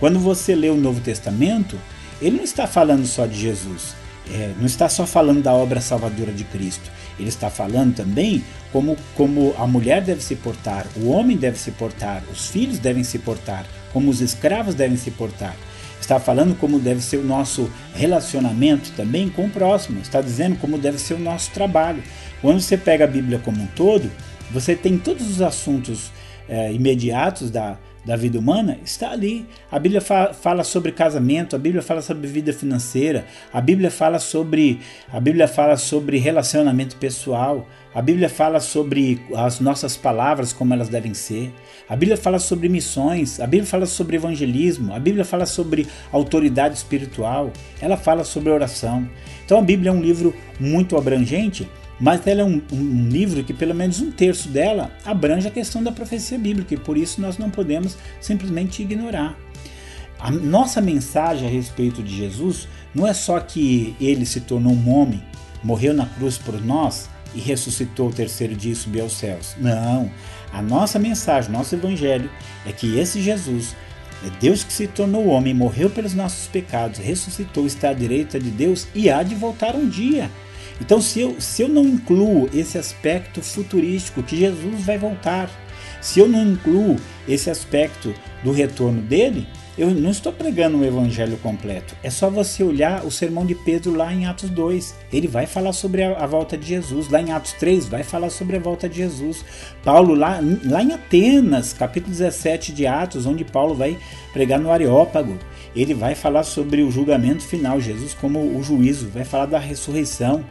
Quando 0.00 0.19
você 0.19 0.54
lê 0.54 0.71
o 0.71 0.76
Novo 0.76 1.00
Testamento, 1.00 1.78
ele 2.21 2.38
não 2.38 2.45
está 2.45 2.66
falando 2.66 3.07
só 3.07 3.26
de 3.26 3.38
Jesus, 3.38 3.95
é, 4.33 4.52
não 4.59 4.66
está 4.66 4.88
só 4.88 5.07
falando 5.07 5.42
da 5.42 5.52
obra 5.52 5.80
salvadora 5.80 6.33
de 6.33 6.45
Cristo. 6.45 6.90
Ele 7.19 7.28
está 7.28 7.50
falando 7.50 7.95
também 7.95 8.42
como, 8.73 8.97
como 9.14 9.54
a 9.59 9.66
mulher 9.66 10.02
deve 10.02 10.23
se 10.23 10.35
portar, 10.35 10.87
o 10.97 11.09
homem 11.11 11.37
deve 11.37 11.59
se 11.59 11.71
portar, 11.73 12.23
os 12.33 12.49
filhos 12.49 12.78
devem 12.78 13.04
se 13.04 13.19
portar, 13.19 13.66
como 13.92 14.11
os 14.11 14.23
escravos 14.23 14.75
devem 14.75 14.97
se 14.97 15.11
portar. 15.11 15.54
Está 16.00 16.19
falando 16.19 16.57
como 16.59 16.78
deve 16.78 17.02
ser 17.02 17.19
o 17.19 17.25
nosso 17.25 17.71
relacionamento 17.95 18.90
também 18.92 19.28
com 19.28 19.45
o 19.45 19.50
próximo. 19.50 20.00
Está 20.00 20.23
dizendo 20.23 20.57
como 20.57 20.78
deve 20.78 20.99
ser 20.99 21.14
o 21.14 21.19
nosso 21.19 21.50
trabalho. 21.50 22.02
Quando 22.40 22.59
você 22.59 22.76
pega 22.76 23.04
a 23.04 23.07
Bíblia 23.07 23.38
como 23.38 23.62
um 23.62 23.66
todo, 23.66 24.11
você 24.50 24.75
tem 24.75 24.97
todos 24.97 25.28
os 25.30 25.42
assuntos 25.42 26.11
é, 26.49 26.73
imediatos 26.73 27.50
da, 27.50 27.76
da 28.04 28.16
vida 28.16 28.38
humana 28.38 28.78
está 28.85 29.11
ali. 29.11 29.47
A 29.71 29.78
Bíblia 29.78 30.00
fa 30.00 30.33
fala 30.33 30.64
sobre 30.64 30.92
casamento, 30.92 31.54
a 31.54 31.59
Bíblia 31.59 31.83
fala 31.83 32.02
sobre 32.02 32.26
vida 32.26 32.52
financeira, 32.52 33.26
a 33.52 33.61
Bíblia 33.61 33.90
fala 33.90 34.19
sobre 34.19 34.80
a 35.12 35.21
Bíblia 35.21 35.47
fala 35.47 35.76
sobre 35.76 36.19
relacionamento 36.19 36.97
pessoal, 36.97 37.66
a 37.95 38.00
Bíblia 38.00 38.28
fala 38.28 38.61
sobre 38.61 39.21
as 39.35 39.61
nossas 39.61 39.97
palavras 39.97 40.52
como 40.52 40.73
elas 40.73 40.88
devem 40.88 41.12
ser. 41.12 41.52
A 41.88 41.97
Bíblia 41.97 42.16
fala 42.16 42.38
sobre 42.38 42.69
missões, 42.69 43.40
a 43.40 43.47
Bíblia 43.47 43.66
fala 43.66 43.87
sobre 43.87 44.16
evangelismo, 44.16 44.95
a 44.95 44.99
Bíblia 44.99 45.25
fala 45.25 45.45
sobre 45.45 45.87
autoridade 46.12 46.76
espiritual, 46.76 47.52
ela 47.80 47.97
fala 47.97 48.25
sobre 48.25 48.50
oração. 48.50 49.09
Então 49.45 49.59
a 49.59 49.62
Bíblia 49.62 49.90
é 49.90 49.92
um 49.92 50.00
livro 50.00 50.35
muito 50.59 50.97
abrangente 50.97 51.69
mas 52.00 52.26
ela 52.26 52.40
é 52.40 52.45
um, 52.45 52.62
um, 52.73 53.09
livro 53.09 53.45
que 53.45 53.52
pelo 53.52 53.75
menos 53.75 54.00
um 54.00 54.11
terço 54.11 54.49
dela 54.49 54.90
abrange 55.04 55.47
a 55.47 55.50
questão 55.50 55.83
da 55.83 55.92
profecia 55.92 56.38
bíblica 56.38 56.75
e 56.75 56.78
por 56.78 56.97
isso 56.97 57.21
nós 57.21 57.37
não 57.37 57.50
podemos 57.50 57.97
simplesmente 58.21 58.83
ignorar. 58.83 59.37
A 60.19 60.30
nossa 60.30 60.80
mensagem 60.80 61.47
a 61.47 61.50
respeito 61.50 62.02
de 62.02 62.16
Jesus 62.16 62.66
não 62.95 63.07
é 63.07 63.12
só 63.12 63.38
que 63.38 63.95
ele 64.00 64.25
se 64.25 64.40
tornou 64.40 64.73
um 64.73 64.90
homem, 64.90 65.23
morreu 65.62 65.92
na 65.92 66.07
cruz 66.07 66.38
por 66.38 66.61
nós 66.61 67.09
e 67.35 67.38
ressuscitou 67.38 68.09
o 68.09 68.12
terceiro 68.12 68.54
dia 68.57 68.73
e 68.73 68.76
subiu 68.76 69.04
aos 69.04 69.12
céus. 69.12 69.54
Não. 69.59 70.11
A 70.52 70.61
nossa 70.61 70.99
mensagem, 70.99 71.52
nosso 71.52 71.75
evangelho 71.75 72.30
é 72.66 72.73
que 72.73 72.99
esse 72.99 73.21
Jesus 73.21 73.76
é 74.26 74.30
Deus 74.40 74.64
que 74.64 74.73
se 74.73 74.87
tornou 74.87 75.28
homem, 75.28 75.54
morreu 75.54 75.88
pelos 75.88 76.12
nossos 76.12 76.47
pecados, 76.49 76.99
ressuscitou, 76.99 77.66
está 77.66 77.90
à 77.90 77.95
direita 77.95 78.38
de 78.38 78.50
Deus 78.50 78.87
e 78.95 79.09
há 79.09 79.23
de 79.23 79.35
voltar 79.35 79.75
um 79.75 79.88
dia. 79.88 80.30
Então, 80.80 81.00
se 81.00 81.20
eu, 81.20 81.40
se 81.40 81.62
eu 81.62 81.68
não 81.68 81.84
incluo 81.84 82.49
esse 82.54 82.78
aspecto 82.78 83.42
futurístico, 83.42 84.22
que 84.22 84.37
Jesus 84.37 84.84
vai 84.84 84.99
voltar, 84.99 85.50
se 86.00 86.20
eu 86.20 86.28
não 86.28 86.42
incluo 86.42 86.96
esse 87.28 87.50
aspecto 87.50 88.14
do 88.42 88.52
retorno 88.52 89.02
dele, 89.02 89.46
eu 89.80 89.90
não 89.90 90.10
estou 90.10 90.32
pregando 90.32 90.78
o 90.78 90.84
evangelho 90.84 91.37
completo. 91.38 91.96
É 92.02 92.10
só 92.10 92.28
você 92.28 92.62
olhar 92.62 93.04
o 93.04 93.10
sermão 93.10 93.46
de 93.46 93.54
Pedro 93.54 93.94
lá 93.94 94.12
em 94.12 94.26
Atos 94.26 94.50
2. 94.50 94.94
Ele 95.12 95.26
vai 95.26 95.46
falar 95.46 95.72
sobre 95.72 96.02
a, 96.02 96.18
a, 96.18 96.26
volta 96.26 96.56
de 96.58 96.66
Jesus. 96.66 97.08
Lá 97.08 97.20
em 97.20 97.32
Atos 97.32 97.52
3 97.54 97.87
vai 97.87 98.02
falar 98.02 98.30
sobre 98.30 98.56
a 98.56 98.60
volta 98.60 98.88
de 98.88 98.96
Jesus. 98.96 99.44
Paulo 99.82 100.14
lá, 100.14 100.38
lá 100.64 100.82
em 100.82 100.92
Atenas, 100.92 101.72
capítulo 101.72 102.12
17 102.12 102.72
de 102.72 102.87
Atos, 102.87 103.26
onde 103.26 103.44
Paulo 103.44 103.75
vai 103.75 103.96
pregar 104.32 104.58
no 104.58 104.70
Areópago, 104.70 105.38
ele 105.75 105.95
vai 105.95 106.15
falar 106.15 106.43
sobre 106.43 106.83
o 106.83 106.91
julgamento 106.91 107.43
final, 107.43 107.81
Jesus 107.81 108.15
como 108.15 108.41
o 108.57 108.62
juízo, 108.62 109.09
vai 109.09 109.25
falar 109.25 109.47
da 109.47 109.59
ressurreição. 109.59 110.45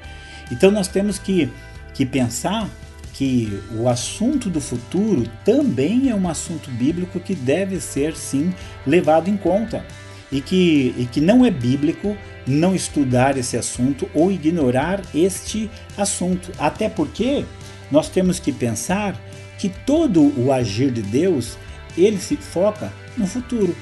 Então 0.51 0.71
nós 0.71 0.87
temos 0.87 1.19
que, 1.19 1.49
que 1.93 2.05
pensar 2.05 2.69
que 3.13 3.61
o 3.77 3.89
assunto 3.89 4.49
do 4.49 4.61
futuro 4.61 5.29
também 5.43 6.09
é 6.09 6.15
um 6.15 6.29
assunto 6.29 6.71
bíblico 6.71 7.19
que 7.19 7.35
deve 7.35 7.79
ser 7.81 8.15
sim 8.15 8.53
levado 8.87 9.29
em 9.29 9.35
conta 9.35 9.85
e 10.31 10.39
que, 10.39 10.95
e 10.97 11.05
que 11.05 11.19
não 11.19 11.45
é 11.45 11.51
bíblico 11.51 12.15
não 12.47 12.73
estudar 12.73 13.37
esse 13.37 13.57
assunto 13.57 14.09
ou 14.13 14.31
ignorar 14.31 15.01
este 15.13 15.69
assunto. 15.97 16.51
Até 16.57 16.87
porque 16.87 17.43
nós 17.91 18.09
temos 18.09 18.39
que 18.39 18.51
pensar 18.51 19.19
que 19.57 19.69
todo 19.69 20.33
o 20.39 20.51
agir 20.51 20.91
de 20.91 21.01
Deus 21.01 21.57
ele 21.97 22.17
se 22.19 22.37
foca 22.37 22.91
no 23.17 23.27
futuro. 23.27 23.75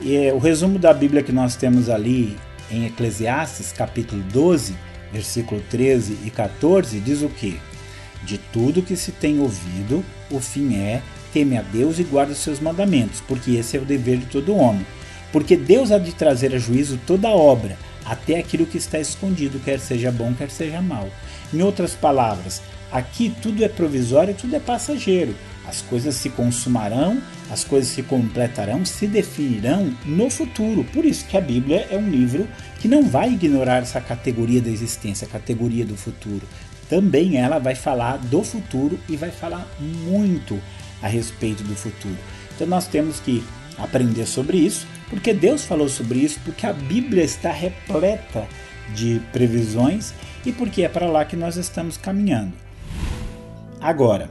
E, 0.00 0.16
é, 0.16 0.32
o 0.32 0.38
resumo 0.38 0.78
da 0.78 0.92
Bíblia 0.92 1.22
que 1.22 1.32
nós 1.32 1.56
temos 1.56 1.88
ali 1.88 2.36
em 2.70 2.86
Eclesiastes, 2.86 3.72
capítulo 3.72 4.22
12, 4.32 4.74
versículo 5.12 5.62
13 5.70 6.18
e 6.24 6.30
14, 6.30 6.98
diz 7.00 7.22
o 7.22 7.28
que? 7.28 7.60
De 8.24 8.38
tudo 8.38 8.82
que 8.82 8.96
se 8.96 9.12
tem 9.12 9.40
ouvido, 9.40 10.04
o 10.30 10.40
fim 10.40 10.76
é 10.76 11.02
teme 11.32 11.58
a 11.58 11.62
Deus 11.62 11.98
e 11.98 12.04
guarda 12.04 12.32
os 12.32 12.38
seus 12.38 12.60
mandamentos, 12.60 13.20
porque 13.20 13.52
esse 13.52 13.76
é 13.76 13.80
o 13.80 13.84
dever 13.84 14.18
de 14.18 14.26
todo 14.26 14.56
homem. 14.56 14.86
Porque 15.32 15.56
Deus 15.56 15.90
há 15.90 15.98
de 15.98 16.14
trazer 16.14 16.54
a 16.54 16.58
juízo 16.58 16.98
toda 17.04 17.28
obra, 17.28 17.76
até 18.04 18.38
aquilo 18.38 18.66
que 18.66 18.78
está 18.78 19.00
escondido, 19.00 19.58
quer 19.58 19.80
seja 19.80 20.12
bom, 20.12 20.32
quer 20.32 20.48
seja 20.48 20.80
mal. 20.80 21.08
Em 21.52 21.60
outras 21.60 21.94
palavras, 21.94 22.62
aqui 22.90 23.34
tudo 23.42 23.64
é 23.64 23.68
provisório 23.68 24.34
tudo 24.34 24.54
é 24.54 24.60
passageiro. 24.60 25.34
As 25.66 25.80
coisas 25.82 26.14
se 26.14 26.28
consumarão, 26.30 27.20
as 27.50 27.64
coisas 27.64 27.90
se 27.90 28.02
completarão, 28.02 28.84
se 28.84 29.06
definirão 29.06 29.92
no 30.04 30.28
futuro. 30.28 30.84
Por 30.84 31.04
isso 31.04 31.26
que 31.26 31.36
a 31.36 31.40
Bíblia 31.40 31.86
é 31.90 31.96
um 31.96 32.08
livro 32.08 32.46
que 32.80 32.88
não 32.88 33.02
vai 33.02 33.32
ignorar 33.32 33.82
essa 33.82 34.00
categoria 34.00 34.60
da 34.60 34.70
existência, 34.70 35.26
a 35.26 35.30
categoria 35.30 35.84
do 35.84 35.96
futuro. 35.96 36.46
Também 36.88 37.36
ela 37.36 37.58
vai 37.58 37.74
falar 37.74 38.18
do 38.18 38.42
futuro 38.42 38.98
e 39.08 39.16
vai 39.16 39.30
falar 39.30 39.66
muito 39.80 40.60
a 41.02 41.08
respeito 41.08 41.62
do 41.64 41.74
futuro. 41.74 42.16
Então 42.54 42.66
nós 42.66 42.86
temos 42.86 43.20
que 43.20 43.42
aprender 43.78 44.26
sobre 44.26 44.58
isso, 44.58 44.86
porque 45.08 45.32
Deus 45.32 45.64
falou 45.64 45.88
sobre 45.88 46.18
isso, 46.18 46.38
porque 46.44 46.66
a 46.66 46.72
Bíblia 46.72 47.24
está 47.24 47.50
repleta 47.50 48.46
de 48.94 49.20
previsões 49.32 50.12
e 50.44 50.52
porque 50.52 50.82
é 50.82 50.88
para 50.88 51.06
lá 51.06 51.24
que 51.24 51.36
nós 51.36 51.56
estamos 51.56 51.96
caminhando. 51.96 52.52
Agora, 53.80 54.30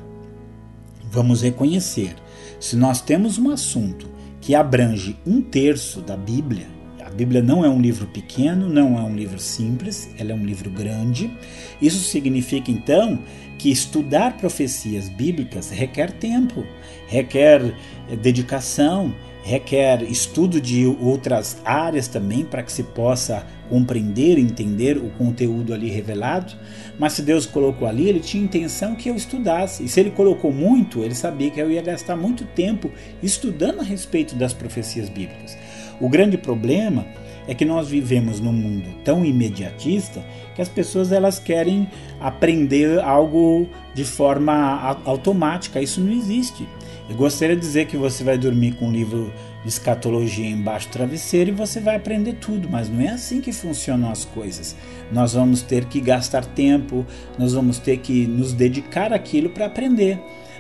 vamos 1.14 1.44
reconhecer, 1.44 2.16
se 2.60 2.76
nós 2.76 3.00
temos 3.00 3.38
um 3.38 3.52
assunto 3.52 4.10
que 4.42 4.56
abrange 4.56 5.16
um 5.26 5.42
terço 5.42 6.02
da 6.02 6.18
Bíblia, 6.18 6.68
a 7.06 7.10
Bíblia 7.12 7.44
não 7.44 7.64
é 7.64 7.70
um 7.70 7.80
livro 7.80 8.08
pequeno, 8.08 8.68
não 8.68 8.98
é 8.98 9.04
um 9.04 9.16
livro 9.16 9.40
simples, 9.40 10.10
ela 10.18 10.32
é 10.32 10.36
um 10.36 10.44
livro 10.44 10.72
grande. 10.72 11.32
Isso 11.80 12.00
significa 12.00 12.72
então 12.72 13.20
que 13.60 13.70
estudar 13.70 14.38
profecias 14.38 15.10
bíblicas 15.10 15.70
requer 15.70 16.12
tempo, 16.14 16.66
requer 17.08 17.62
eh, 18.10 18.16
dedicação, 18.16 19.14
requer 19.44 20.02
estudo 20.04 20.60
de 20.60 20.86
outras 20.86 21.58
áreas 21.66 22.08
também 22.08 22.46
para 22.46 22.64
que 22.64 22.72
se 22.72 22.82
possa 22.82 23.46
compreender, 23.70 24.40
entender 24.40 24.98
o 24.98 25.10
conteúdo 25.10 25.74
ali 25.74 25.90
revelado. 25.90 26.54
Mas 26.98 27.14
se 27.14 27.22
Deus 27.22 27.46
colocou 27.46 27.88
ali, 27.88 28.08
ele 28.08 28.20
tinha 28.20 28.44
intenção 28.44 28.96
que 28.96 29.10
eu 29.10 29.16
estudasse. 29.16 29.84
E 29.84 29.90
se 29.90 30.00
ele 30.00 30.12
colocou 30.12 30.52
muito, 30.52 31.04
ele 31.04 31.16
sabia 31.16 31.52
que 31.52 31.60
eu 31.60 31.70
ia 31.70 31.82
gastar 31.82 32.16
muito 32.16 32.46
tempo 32.46 32.90
estudando 33.22 33.82
a 33.82 33.84
respeito 33.84 34.36
das 34.36 34.54
profecias 34.54 35.10
bíblicas. 35.10 35.58
O 36.00 36.08
grande 36.08 36.38
problema 36.38 37.06
é 37.48 37.54
que 37.54 37.66
nós 37.66 37.90
vivemos 37.90 38.40
num 38.40 38.54
mundo 38.54 38.90
tão 39.04 39.26
imediatista 39.26 40.24
que 40.56 40.62
as 40.62 40.70
pessoas 40.70 41.12
elas 41.12 41.40
querem 41.40 41.90
aprender 42.20 43.00
algo 43.00 43.68
de 43.94 44.06
forma 44.06 44.98
automática. 45.04 45.82
Isso 45.82 46.00
não 46.00 46.14
existe. 46.14 46.68
Eu 47.10 47.18
gostaria 47.18 47.56
de 47.56 47.62
dizer 47.62 47.88
que 47.88 47.98
você 47.98 48.24
vai 48.24 48.38
dormir 48.38 48.76
com 48.76 48.88
um 48.88 48.92
livro 48.92 49.34
de 49.62 49.70
escatologia 49.70 50.48
embaixo 50.50 50.88
do 50.88 50.94
travesseiro 50.94 51.50
e 51.50 51.54
você 51.54 51.82
vai 51.82 51.98
aprender 51.98 52.34
tudo, 52.34 52.70
mas 52.70 52.90
não 52.90 53.02
é 53.02 53.10
assim 53.10 53.42
que 53.42 53.52
funcionam 53.52 54.10
as 54.10 54.24
coisas. 54.24 54.76
Nós 55.12 55.34
vamos 55.34 55.62
ter 55.62 55.86
que 55.86 56.00
gastar 56.00 56.46
tempo, 56.46 57.06
nós 57.38 57.54
vamos 57.54 57.78
ter 57.78 57.98
que 57.98 58.26
nos 58.26 58.54
dedicar 58.54 59.12
àquilo 59.12 59.50
para 59.50 59.66
aprender. 59.66 60.18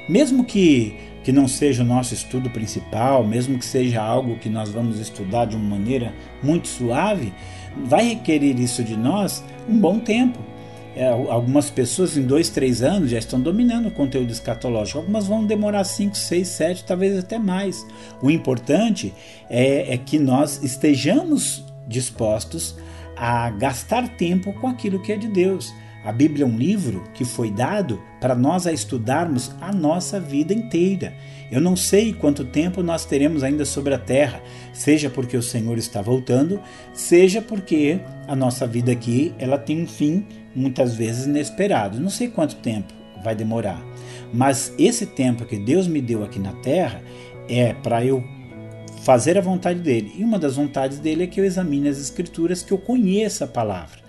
Mesmo 0.10 0.44
que, 0.44 0.96
que 1.24 1.32
não 1.32 1.48
seja 1.48 1.82
o 1.82 1.86
nosso 1.86 2.14
estudo 2.14 2.50
principal, 2.50 3.26
mesmo 3.26 3.58
que 3.58 3.66
seja 3.66 4.02
algo 4.02 4.38
que 4.38 4.50
nós 4.50 4.70
vamos 4.70 5.00
estudar 5.00 5.46
de 5.46 5.56
uma 5.56 5.78
maneira 5.78 6.14
muito 6.42 6.68
suave, 6.68 7.34
vai 7.86 8.10
requerer 8.10 8.60
isso 8.60 8.84
de 8.84 8.98
nós 8.98 9.42
um 9.68 9.80
bom 9.80 9.98
tempo. 9.98 10.53
É, 10.96 11.08
algumas 11.08 11.72
pessoas 11.72 12.16
em 12.16 12.22
dois, 12.22 12.50
três 12.50 12.84
anos 12.84 13.10
já 13.10 13.18
estão 13.18 13.42
dominando 13.42 13.88
o 13.88 13.92
conteúdo 13.92 14.32
escatológico. 14.32 15.00
Algumas 15.00 15.28
vão 15.28 15.46
demorar 15.46 15.84
cinco, 15.84 16.16
seis, 16.16 16.50
sete, 16.50 16.84
talvez 16.84 17.18
até 17.18 17.40
mais. 17.40 17.86
O 18.22 18.30
importante 18.30 19.14
é, 19.50 19.94
é 19.94 19.98
que 19.98 20.20
nós 20.20 20.62
estejamos 20.64 21.66
dispostos 21.88 22.76
a 23.16 23.50
gastar 23.52 24.08
tempo 24.18 24.54
com 24.54 24.68
aquilo 24.68 25.02
que 25.02 25.12
é 25.12 25.18
de 25.18 25.28
Deus. 25.28 25.74
A 26.04 26.12
Bíblia 26.12 26.44
é 26.44 26.48
um 26.48 26.58
livro 26.58 27.06
que 27.14 27.24
foi 27.24 27.50
dado 27.50 28.02
para 28.20 28.36
nós 28.36 28.68
a 28.68 28.74
estudarmos 28.74 29.52
a 29.62 29.72
nossa 29.72 30.20
vida 30.20 30.54
inteira. 30.54 31.14
Eu 31.50 31.62
não 31.62 31.76
sei 31.76 32.12
quanto 32.12 32.44
tempo 32.44 32.84
nós 32.84 33.06
teremos 33.06 33.44
ainda 33.44 33.64
sobre 33.64 33.94
a 33.94 33.98
terra, 33.98 34.42
seja 34.74 35.10
porque 35.10 35.38
o 35.38 35.42
Senhor 35.44 35.78
está 35.78 36.02
voltando, 36.02 36.60
seja 36.94 37.42
porque 37.42 38.00
a 38.28 38.36
nossa 38.36 38.68
vida 38.68 38.92
aqui 38.92 39.34
ela 39.38 39.58
tem 39.58 39.82
um 39.82 39.88
fim 39.88 40.26
muitas 40.56 40.96
vezes 40.96 41.26
inesperado. 41.26 42.00
Não 42.00 42.10
sei 42.10 42.28
quanto 42.28 42.56
tempo 42.58 42.94
vai 43.24 43.36
demorar, 43.36 43.82
mas 44.34 44.74
esse 44.78 45.06
tempo 45.06 45.46
que 45.46 45.58
Deus 45.58 45.88
me 45.88 46.02
deu 46.02 46.24
aqui 46.24 46.40
na 46.40 46.54
terra 46.54 47.02
é 47.48 47.74
para 47.74 48.04
eu 48.04 48.24
fazer 49.04 49.38
a 49.38 49.42
vontade 49.42 49.80
dele. 49.80 50.14
E 50.18 50.24
uma 50.24 50.40
das 50.40 50.56
vontades 50.56 51.00
dele 51.00 51.24
é 51.24 51.28
que 51.28 51.40
eu 51.40 51.46
examine 51.46 51.90
as 51.90 52.00
escrituras, 52.00 52.64
que 52.64 52.72
eu 52.72 52.78
conheça 52.78 53.46
a 53.46 53.48
palavra. 53.48 54.04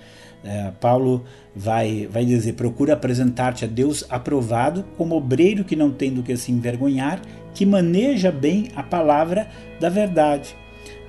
É, 0.44 0.70
Paulo 0.80 1.24
vai, 1.54 2.06
vai 2.10 2.24
dizer: 2.24 2.52
procura 2.52 2.92
apresentar-te 2.92 3.64
a 3.64 3.68
Deus 3.68 4.04
aprovado, 4.08 4.84
como 4.96 5.16
obreiro 5.16 5.64
que 5.64 5.74
não 5.74 5.90
tem 5.90 6.12
do 6.12 6.22
que 6.22 6.36
se 6.36 6.52
envergonhar, 6.52 7.20
que 7.54 7.64
maneja 7.64 8.30
bem 8.30 8.68
a 8.76 8.82
palavra 8.82 9.48
da 9.80 9.88
verdade. 9.88 10.54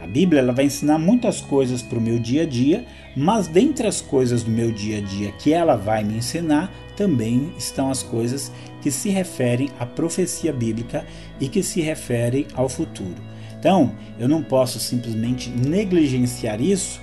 A 0.06 0.08
Bíblia 0.08 0.42
ela 0.42 0.54
vai 0.54 0.66
ensinar 0.66 1.00
muitas 1.00 1.42
coisas 1.42 1.82
para 1.82 1.98
o 1.98 2.02
meu 2.02 2.20
dia 2.20 2.44
a 2.44 2.46
dia, 2.46 2.86
mas 3.18 3.48
dentre 3.48 3.88
as 3.88 4.02
coisas 4.02 4.44
do 4.44 4.52
meu 4.52 4.72
dia 4.72 5.00
a 5.00 5.02
dia 5.02 5.32
que 5.32 5.52
ela 5.52 5.76
vai 5.76 6.04
me 6.04 6.18
ensinar, 6.18 6.72
também 6.96 7.52
estão 7.58 7.90
as 7.90 8.04
coisas 8.04 8.52
que 8.84 8.92
se 8.92 9.10
referem 9.10 9.68
à 9.80 9.86
profecia 9.86 10.54
bíblica 10.54 11.04
e 11.40 11.50
que 11.50 11.64
se 11.64 11.82
referem 11.82 12.46
ao 12.54 12.70
futuro. 12.70 13.16
Então, 13.58 13.96
eu 14.20 14.30
não 14.30 14.44
posso 14.44 14.80
simplesmente 14.80 15.50
negligenciar 15.50 16.62
isso 16.62 17.02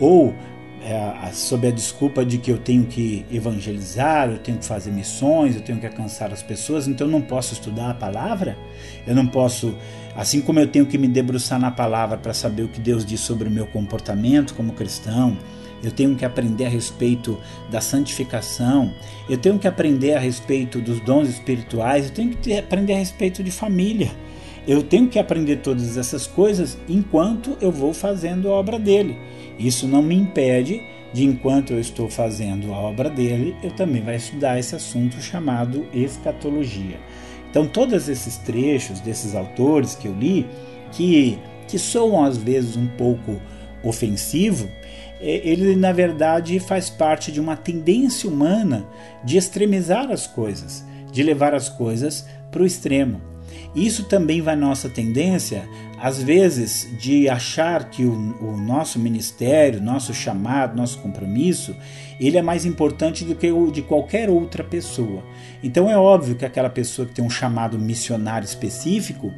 ou 0.00 0.34
é, 0.80 1.30
sob 1.32 1.66
a 1.66 1.70
desculpa 1.70 2.24
de 2.24 2.38
que 2.38 2.50
eu 2.50 2.56
tenho 2.56 2.86
que 2.86 3.26
evangelizar, 3.30 4.30
eu 4.30 4.38
tenho 4.38 4.58
que 4.58 4.64
fazer 4.64 4.90
missões, 4.90 5.54
eu 5.54 5.60
tenho 5.60 5.78
que 5.78 5.86
alcançar 5.86 6.32
as 6.32 6.42
pessoas, 6.42 6.88
então 6.88 7.06
eu 7.06 7.10
não 7.10 7.20
posso 7.20 7.52
estudar 7.52 7.90
a 7.90 7.94
palavra, 7.94 8.56
eu 9.06 9.14
não 9.14 9.26
posso, 9.26 9.76
assim 10.18 10.40
como 10.40 10.58
eu 10.58 10.66
tenho 10.66 10.84
que 10.84 10.98
me 10.98 11.06
debruçar 11.06 11.60
na 11.60 11.70
palavra 11.70 12.18
para 12.18 12.34
saber 12.34 12.64
o 12.64 12.68
que 12.68 12.80
Deus 12.80 13.06
diz 13.06 13.20
sobre 13.20 13.46
o 13.46 13.50
meu 13.50 13.68
comportamento 13.68 14.52
como 14.52 14.72
cristão, 14.72 15.38
eu 15.80 15.92
tenho 15.92 16.16
que 16.16 16.24
aprender 16.24 16.64
a 16.64 16.68
respeito 16.68 17.38
da 17.70 17.80
santificação, 17.80 18.92
eu 19.30 19.38
tenho 19.38 19.60
que 19.60 19.68
aprender 19.68 20.14
a 20.14 20.18
respeito 20.18 20.80
dos 20.80 20.98
dons 20.98 21.28
espirituais, 21.28 22.06
eu 22.06 22.10
tenho 22.10 22.30
que 22.36 22.52
aprender 22.58 22.94
a 22.94 22.98
respeito 22.98 23.44
de 23.44 23.52
família. 23.52 24.10
Eu 24.66 24.82
tenho 24.82 25.06
que 25.08 25.20
aprender 25.20 25.58
todas 25.58 25.96
essas 25.96 26.26
coisas 26.26 26.76
enquanto 26.88 27.56
eu 27.60 27.70
vou 27.70 27.94
fazendo 27.94 28.48
a 28.48 28.52
obra 28.52 28.76
dele. 28.76 29.16
Isso 29.56 29.86
não 29.86 30.02
me 30.02 30.16
impede 30.16 30.82
de, 31.12 31.24
enquanto 31.24 31.72
eu 31.72 31.80
estou 31.80 32.10
fazendo 32.10 32.74
a 32.74 32.76
obra 32.76 33.08
dele, 33.08 33.56
eu 33.62 33.70
também 33.70 34.02
vai 34.02 34.16
estudar 34.16 34.58
esse 34.58 34.74
assunto 34.74 35.22
chamado 35.22 35.86
escatologia. 35.94 36.98
Então, 37.50 37.66
todos 37.66 38.08
esses 38.08 38.36
trechos 38.36 39.00
desses 39.00 39.34
autores 39.34 39.94
que 39.94 40.06
eu 40.06 40.14
li, 40.14 40.46
que, 40.92 41.38
que 41.66 41.78
soam 41.78 42.24
às 42.24 42.36
vezes 42.36 42.76
um 42.76 42.86
pouco 42.86 43.40
ofensivo, 43.82 44.68
é, 45.20 45.40
ele 45.48 45.74
na 45.74 45.92
verdade 45.92 46.58
faz 46.60 46.88
parte 46.88 47.32
de 47.32 47.40
uma 47.40 47.56
tendência 47.56 48.28
humana 48.28 48.86
de 49.24 49.36
extremizar 49.36 50.10
as 50.10 50.26
coisas, 50.26 50.84
de 51.10 51.22
levar 51.22 51.54
as 51.54 51.68
coisas 51.68 52.26
para 52.50 52.62
o 52.62 52.66
extremo. 52.66 53.20
Isso 53.78 54.04
também 54.04 54.40
vai 54.42 54.56
nossa 54.56 54.88
tendência, 54.88 55.68
às 56.00 56.20
vezes, 56.20 56.88
de 56.98 57.28
achar 57.28 57.88
que 57.88 58.04
o, 58.04 58.12
o, 58.40 58.56
nosso 58.56 58.98
ministério, 58.98 59.80
nosso 59.80 60.12
chamado, 60.12 60.76
nosso 60.76 60.98
compromisso, 60.98 61.76
ele 62.18 62.36
é 62.36 62.42
mais 62.42 62.64
importante 62.64 63.24
do 63.24 63.36
que 63.36 63.52
o 63.52 63.70
de 63.70 63.82
qualquer 63.82 64.28
outra 64.28 64.64
pessoa. 64.64 65.22
Então 65.62 65.88
é 65.88 65.96
óbvio 65.96 66.34
que 66.34 66.44
aquela 66.44 66.68
pessoa 66.68 67.06
que 67.06 67.14
tem 67.14 67.24
um 67.24 67.30
chamado 67.30 67.78
missionário 67.78 68.44
específico, 68.44 69.32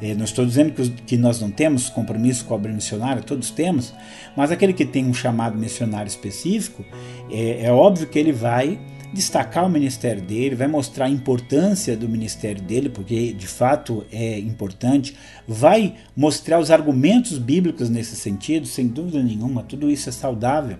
eh, 0.00 0.14
não 0.14 0.24
estou 0.24 0.46
dizendo 0.46 0.72
que, 1.04 1.16
nós 1.16 1.40
não 1.40 1.50
temos 1.50 1.88
compromisso 1.88 2.44
com 2.44 2.54
a 2.54 2.58
obra 2.58 2.72
missionária, 2.72 3.20
todos 3.20 3.50
temos, 3.50 3.92
mas 4.36 4.52
aquele 4.52 4.72
que 4.72 4.84
tem 4.84 5.04
um 5.04 5.14
chamado 5.14 5.58
missionário 5.58 6.08
específico, 6.08 6.84
é, 7.28 7.64
é 7.64 7.72
óbvio 7.72 8.06
que 8.06 8.18
ele 8.18 8.32
vai 8.32 8.78
destacar 9.12 9.66
o 9.66 9.68
ministério 9.68 10.22
dele, 10.22 10.54
vai 10.54 10.66
mostrar 10.66 11.06
a 11.06 11.10
importância 11.10 11.96
do 11.96 12.08
ministério 12.08 12.62
dele, 12.62 12.88
porque 12.88 13.32
de 13.32 13.46
fato 13.46 14.04
é 14.10 14.38
importante, 14.38 15.14
vai 15.46 15.94
mostrar 16.16 16.58
os 16.58 16.70
argumentos 16.70 17.38
bíblicos 17.38 17.90
nesse 17.90 18.16
sentido, 18.16 18.66
sem 18.66 18.88
dúvida 18.88 19.22
nenhuma, 19.22 19.62
tudo 19.62 19.90
isso 19.90 20.08
é 20.08 20.12
saudável. 20.12 20.78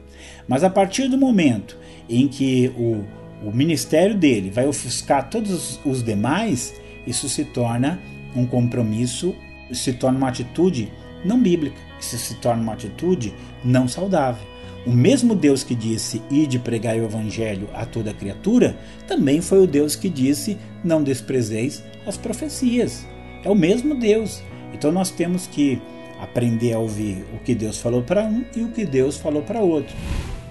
Mas 0.49 0.64
a 0.64 0.71
partir 0.71 1.09
do 1.09 1.18
momento 1.18 1.77
em 2.09 2.27
que 2.27 2.73
o, 2.77 3.05
o 3.47 3.53
ministério 3.53 4.16
dele 4.16 4.51
vai 4.51 4.66
ofuscar 4.66 5.29
todos 5.29 5.79
os 5.85 6.03
demais, 6.03 6.75
isso 7.07 7.29
se 7.29 7.45
torna 7.45 8.01
um 8.35 8.47
compromisso, 8.47 9.35
se 9.71 9.92
torna 9.92 10.16
uma 10.16 10.29
atitude 10.29 10.90
não 11.25 11.40
bíblica, 11.40 11.77
isso 12.01 12.16
se 12.16 12.35
torna 12.37 12.62
uma 12.62 12.73
atitude 12.73 13.35
não 13.62 13.87
saudável. 13.87 14.52
O 14.85 14.90
mesmo 14.90 15.35
Deus 15.35 15.62
que 15.62 15.75
disse 15.75 16.21
ide 16.31 16.59
pregar 16.59 16.97
o 16.97 17.05
evangelho 17.05 17.68
a 17.73 17.87
toda 17.87 18.12
criatura, 18.12 18.77
também 19.07 19.40
foi 19.40 19.62
o 19.62 19.66
Deus 19.66 19.95
que 19.95 20.09
disse 20.09 20.59
não 20.83 21.03
desprezeis 21.03 21.83
as 22.05 22.16
profecias. 22.16 23.07
É 23.45 23.51
o 23.51 23.55
mesmo 23.55 23.95
Deus. 23.95 24.42
Então 24.73 24.90
nós 24.90 25.11
temos 25.11 25.47
que 25.47 25.81
aprender 26.21 26.73
a 26.73 26.79
ouvir 26.79 27.25
o 27.35 27.38
que 27.45 27.55
Deus 27.55 27.79
falou 27.79 28.03
para 28.03 28.25
um 28.25 28.45
e 28.57 28.62
o 28.62 28.73
que 28.73 28.85
Deus 28.85 29.16
falou 29.16 29.42
para 29.42 29.61
outro. 29.61 29.95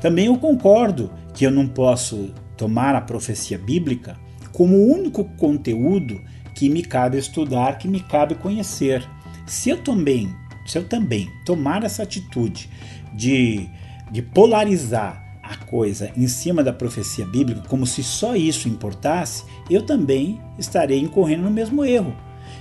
Também 0.02 0.26
eu 0.26 0.38
concordo 0.38 1.12
que 1.34 1.46
eu 1.46 1.52
não 1.52 1.68
posso 1.68 2.34
tomar 2.56 2.96
a 2.96 3.02
profecia 3.02 3.58
bíblica 3.58 4.18
como 4.52 4.76
o 4.76 4.94
único 4.94 5.26
conteúdo 5.38 6.22
que 6.56 6.70
me 6.70 6.84
cabe 6.84 7.18
estudar, 7.18 7.78
que 7.78 7.88
me 7.88 8.00
cabe 8.00 8.36
conhecer. 8.36 9.08
Se 9.46 9.70
eu 9.70 9.78
também, 9.78 10.30
se 10.66 10.78
eu 10.78 10.84
também 10.84 11.30
tomar 11.46 11.84
essa 11.84 12.04
atitude 12.04 12.70
de 13.14 13.70
de 14.12 14.22
polarizar 14.22 15.40
a 15.42 15.58
coisa 15.58 16.12
em 16.16 16.28
cima 16.28 16.64
da 16.64 16.72
profecia 16.72 17.26
bíblica, 17.26 17.64
como 17.68 17.86
se 17.86 18.04
só 18.04 18.36
isso 18.36 18.70
importasse, 18.70 19.44
eu 19.70 19.82
também 19.82 20.40
estarei 20.58 21.00
incorrendo 21.00 21.44
no 21.44 21.52
mesmo 21.52 21.84
erro. 21.84 22.16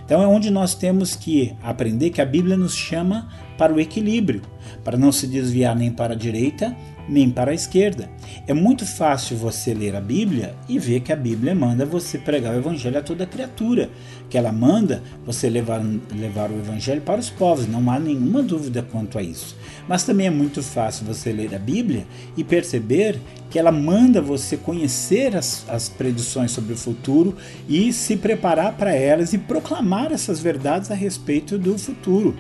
Então 0.04 0.22
é 0.22 0.26
onde 0.26 0.50
nós 0.50 0.74
temos 0.74 1.14
que 1.14 1.54
aprender 1.62 2.10
que 2.10 2.20
a 2.20 2.26
Bíblia 2.26 2.56
nos 2.56 2.74
chama 2.74 3.28
para 3.56 3.72
o 3.72 3.78
equilíbrio, 3.78 4.42
para 4.82 4.96
não 4.96 5.12
se 5.12 5.26
desviar 5.26 5.76
nem 5.76 5.90
para 5.90 6.14
a 6.14 6.16
direita 6.16 6.76
nem 7.10 7.28
para 7.28 7.50
a 7.50 7.54
esquerda. 7.54 8.08
É 8.46 8.54
muito 8.54 8.86
fácil 8.86 9.36
você 9.36 9.74
ler 9.74 9.96
a 9.96 10.00
Bíblia 10.00 10.54
e 10.68 10.78
ver 10.78 11.00
que 11.00 11.12
a 11.12 11.16
Bíblia 11.16 11.54
manda 11.54 11.84
você 11.84 12.16
pregar 12.16 12.54
o 12.54 12.58
Evangelho 12.58 12.98
a 12.98 13.02
toda 13.02 13.26
criatura, 13.26 13.90
que 14.30 14.38
ela 14.38 14.52
manda 14.52 15.02
você 15.26 15.50
levar, 15.50 15.82
levar 16.14 16.50
o 16.50 16.58
Evangelho 16.58 17.00
para 17.00 17.18
os 17.18 17.28
povos, 17.28 17.66
não 17.66 17.90
há 17.90 17.98
nenhuma 17.98 18.42
dúvida 18.42 18.80
quanto 18.82 19.18
a 19.18 19.22
isso. 19.22 19.56
Mas 19.88 20.04
também 20.04 20.28
é 20.28 20.30
muito 20.30 20.62
fácil 20.62 21.04
você 21.04 21.32
ler 21.32 21.52
a 21.52 21.58
Bíblia 21.58 22.06
e 22.36 22.44
perceber 22.44 23.20
que 23.50 23.58
ela 23.58 23.72
manda 23.72 24.22
você 24.22 24.56
conhecer 24.56 25.36
as, 25.36 25.68
as 25.68 25.88
predições 25.88 26.52
sobre 26.52 26.74
o 26.74 26.78
futuro 26.78 27.36
e 27.68 27.92
se 27.92 28.16
preparar 28.16 28.76
para 28.76 28.94
elas 28.94 29.32
e 29.32 29.38
proclamar 29.38 30.12
essas 30.12 30.38
verdades 30.38 30.92
a 30.92 30.94
respeito 30.94 31.58
do 31.58 31.76
futuro. 31.76 32.36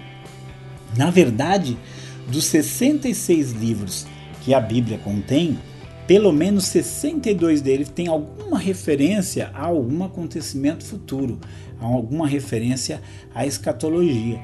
Na 0.96 1.10
verdade, 1.10 1.76
dos 2.28 2.44
66 2.44 3.52
livros 3.52 4.06
que 4.40 4.54
a 4.54 4.60
Bíblia 4.60 4.98
contém, 4.98 5.58
pelo 6.06 6.32
menos 6.32 6.64
62 6.66 7.60
deles 7.60 7.88
têm 7.88 8.08
alguma 8.08 8.58
referência 8.58 9.50
a 9.54 9.66
algum 9.66 10.02
acontecimento 10.02 10.84
futuro, 10.84 11.38
a 11.80 11.86
alguma 11.86 12.26
referência 12.26 13.00
à 13.34 13.46
escatologia. 13.46 14.40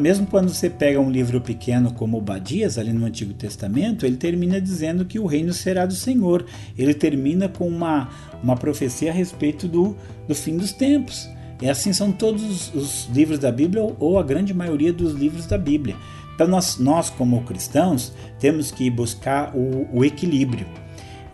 Mesmo 0.00 0.28
quando 0.28 0.48
você 0.50 0.70
pega 0.70 1.00
um 1.00 1.10
livro 1.10 1.40
pequeno 1.40 1.92
como 1.92 2.18
Obadias, 2.18 2.78
ali 2.78 2.92
no 2.92 3.04
Antigo 3.04 3.34
Testamento, 3.34 4.06
ele 4.06 4.16
termina 4.16 4.60
dizendo 4.60 5.04
que 5.04 5.18
o 5.18 5.26
reino 5.26 5.52
será 5.52 5.86
do 5.86 5.94
Senhor. 5.94 6.46
Ele 6.78 6.94
termina 6.94 7.48
com 7.48 7.66
uma, 7.66 8.08
uma 8.40 8.56
profecia 8.56 9.10
a 9.10 9.14
respeito 9.14 9.66
do, 9.66 9.96
do 10.28 10.36
fim 10.36 10.56
dos 10.56 10.72
tempos. 10.72 11.28
E 11.60 11.68
assim 11.68 11.92
são 11.92 12.12
todos 12.12 12.72
os 12.74 13.08
livros 13.12 13.38
da 13.40 13.50
Bíblia 13.50 13.82
ou 13.98 14.18
a 14.18 14.22
grande 14.22 14.54
maioria 14.54 14.92
dos 14.92 15.14
livros 15.14 15.46
da 15.46 15.58
Bíblia. 15.58 15.96
Então 16.34 16.46
nós, 16.46 16.78
nós 16.78 17.10
como 17.10 17.42
cristãos, 17.42 18.12
temos 18.38 18.70
que 18.70 18.88
buscar 18.90 19.54
o, 19.54 19.88
o 19.92 20.04
equilíbrio. 20.04 20.66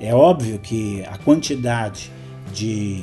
É 0.01 0.15
óbvio 0.15 0.59
que 0.59 1.03
a 1.05 1.19
quantidade 1.19 2.13
de, 2.53 3.03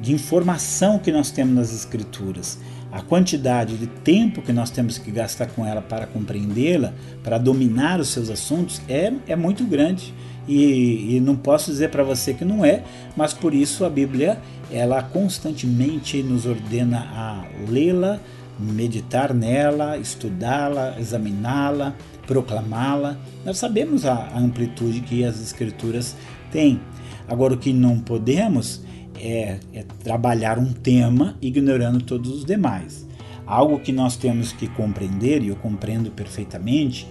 de 0.00 0.12
informação 0.12 0.98
que 0.98 1.10
nós 1.10 1.30
temos 1.30 1.54
nas 1.54 1.72
Escrituras, 1.72 2.58
a 2.90 3.02
quantidade 3.02 3.76
de 3.76 3.86
tempo 3.86 4.40
que 4.40 4.52
nós 4.52 4.70
temos 4.70 4.96
que 4.98 5.10
gastar 5.10 5.46
com 5.46 5.64
ela 5.64 5.82
para 5.82 6.06
compreendê-la, 6.06 6.92
para 7.22 7.38
dominar 7.38 8.00
os 8.00 8.08
seus 8.08 8.30
assuntos, 8.30 8.80
é, 8.88 9.12
é 9.26 9.36
muito 9.36 9.64
grande. 9.64 10.14
E, 10.46 11.16
e 11.16 11.20
não 11.20 11.36
posso 11.36 11.70
dizer 11.70 11.90
para 11.90 12.02
você 12.02 12.32
que 12.32 12.42
não 12.42 12.64
é, 12.64 12.82
mas 13.14 13.34
por 13.34 13.52
isso 13.52 13.84
a 13.84 13.90
Bíblia 13.90 14.38
ela 14.70 15.02
constantemente 15.02 16.22
nos 16.22 16.46
ordena 16.46 17.00
a 17.00 17.44
lê-la, 17.70 18.18
meditar 18.58 19.32
nela, 19.32 19.96
estudá-la, 19.96 20.98
examiná-la, 20.98 21.94
proclamá-la. 22.26 23.16
Nós 23.44 23.58
sabemos 23.58 24.04
a 24.04 24.36
amplitude 24.36 25.00
que 25.00 25.24
as 25.24 25.40
Escrituras 25.40 26.16
têm. 26.50 26.80
Agora, 27.28 27.54
o 27.54 27.58
que 27.58 27.72
não 27.72 28.00
podemos 28.00 28.82
é, 29.20 29.58
é 29.72 29.84
trabalhar 30.02 30.58
um 30.58 30.72
tema 30.72 31.36
ignorando 31.40 32.02
todos 32.02 32.30
os 32.30 32.44
demais. 32.44 33.06
Algo 33.46 33.78
que 33.78 33.92
nós 33.92 34.16
temos 34.16 34.52
que 34.52 34.66
compreender, 34.68 35.42
e 35.42 35.48
eu 35.48 35.56
compreendo 35.56 36.10
perfeitamente, 36.10 37.06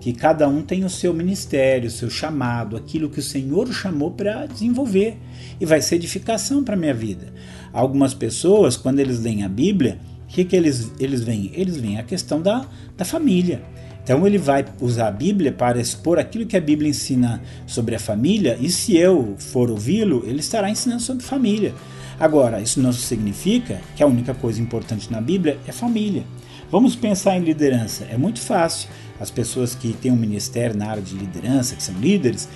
que 0.00 0.12
cada 0.12 0.48
um 0.48 0.62
tem 0.62 0.84
o 0.84 0.90
seu 0.90 1.12
ministério, 1.12 1.88
o 1.88 1.90
seu 1.90 2.08
chamado, 2.08 2.76
aquilo 2.76 3.08
que 3.08 3.18
o 3.18 3.22
Senhor 3.22 3.66
chamou 3.72 4.10
para 4.10 4.46
desenvolver 4.46 5.18
e 5.60 5.66
vai 5.66 5.82
ser 5.82 5.96
edificação 5.96 6.62
para 6.62 6.74
a 6.74 6.78
minha 6.78 6.94
vida. 6.94 7.32
Algumas 7.72 8.14
pessoas, 8.14 8.76
quando 8.76 9.00
eles 9.00 9.20
leem 9.20 9.42
a 9.42 9.48
Bíblia, 9.48 9.98
o 10.28 10.30
que, 10.30 10.44
que 10.44 10.54
eles, 10.54 10.92
eles 11.00 11.22
veem? 11.22 11.50
Eles 11.54 11.78
veem 11.78 11.98
a 11.98 12.02
questão 12.02 12.40
da, 12.40 12.66
da 12.96 13.04
família. 13.04 13.62
Então 14.04 14.26
ele 14.26 14.38
vai 14.38 14.64
usar 14.80 15.08
a 15.08 15.10
Bíblia 15.10 15.52
para 15.52 15.80
expor 15.80 16.18
aquilo 16.18 16.46
que 16.46 16.56
a 16.56 16.60
Bíblia 16.60 16.90
ensina 16.90 17.42
sobre 17.66 17.94
a 17.94 17.98
família, 17.98 18.56
e 18.60 18.70
se 18.70 18.96
eu 18.96 19.34
for 19.38 19.70
ouvi-lo, 19.70 20.24
ele 20.26 20.40
estará 20.40 20.70
ensinando 20.70 21.02
sobre 21.02 21.24
família. 21.24 21.74
Agora, 22.20 22.60
isso 22.60 22.80
não 22.80 22.92
significa 22.92 23.80
que 23.94 24.02
a 24.02 24.06
única 24.06 24.34
coisa 24.34 24.60
importante 24.60 25.10
na 25.10 25.20
Bíblia 25.20 25.58
é 25.66 25.72
família. 25.72 26.24
Vamos 26.70 26.94
pensar 26.94 27.36
em 27.36 27.40
liderança. 27.40 28.04
É 28.10 28.16
muito 28.16 28.40
fácil. 28.40 28.88
As 29.20 29.30
pessoas 29.30 29.74
que 29.74 29.92
têm 29.94 30.12
um 30.12 30.16
ministério 30.16 30.76
na 30.76 30.88
área 30.88 31.02
de 31.02 31.14
liderança, 31.14 31.74
que 31.74 31.82
são 31.82 31.94
líderes 31.98 32.48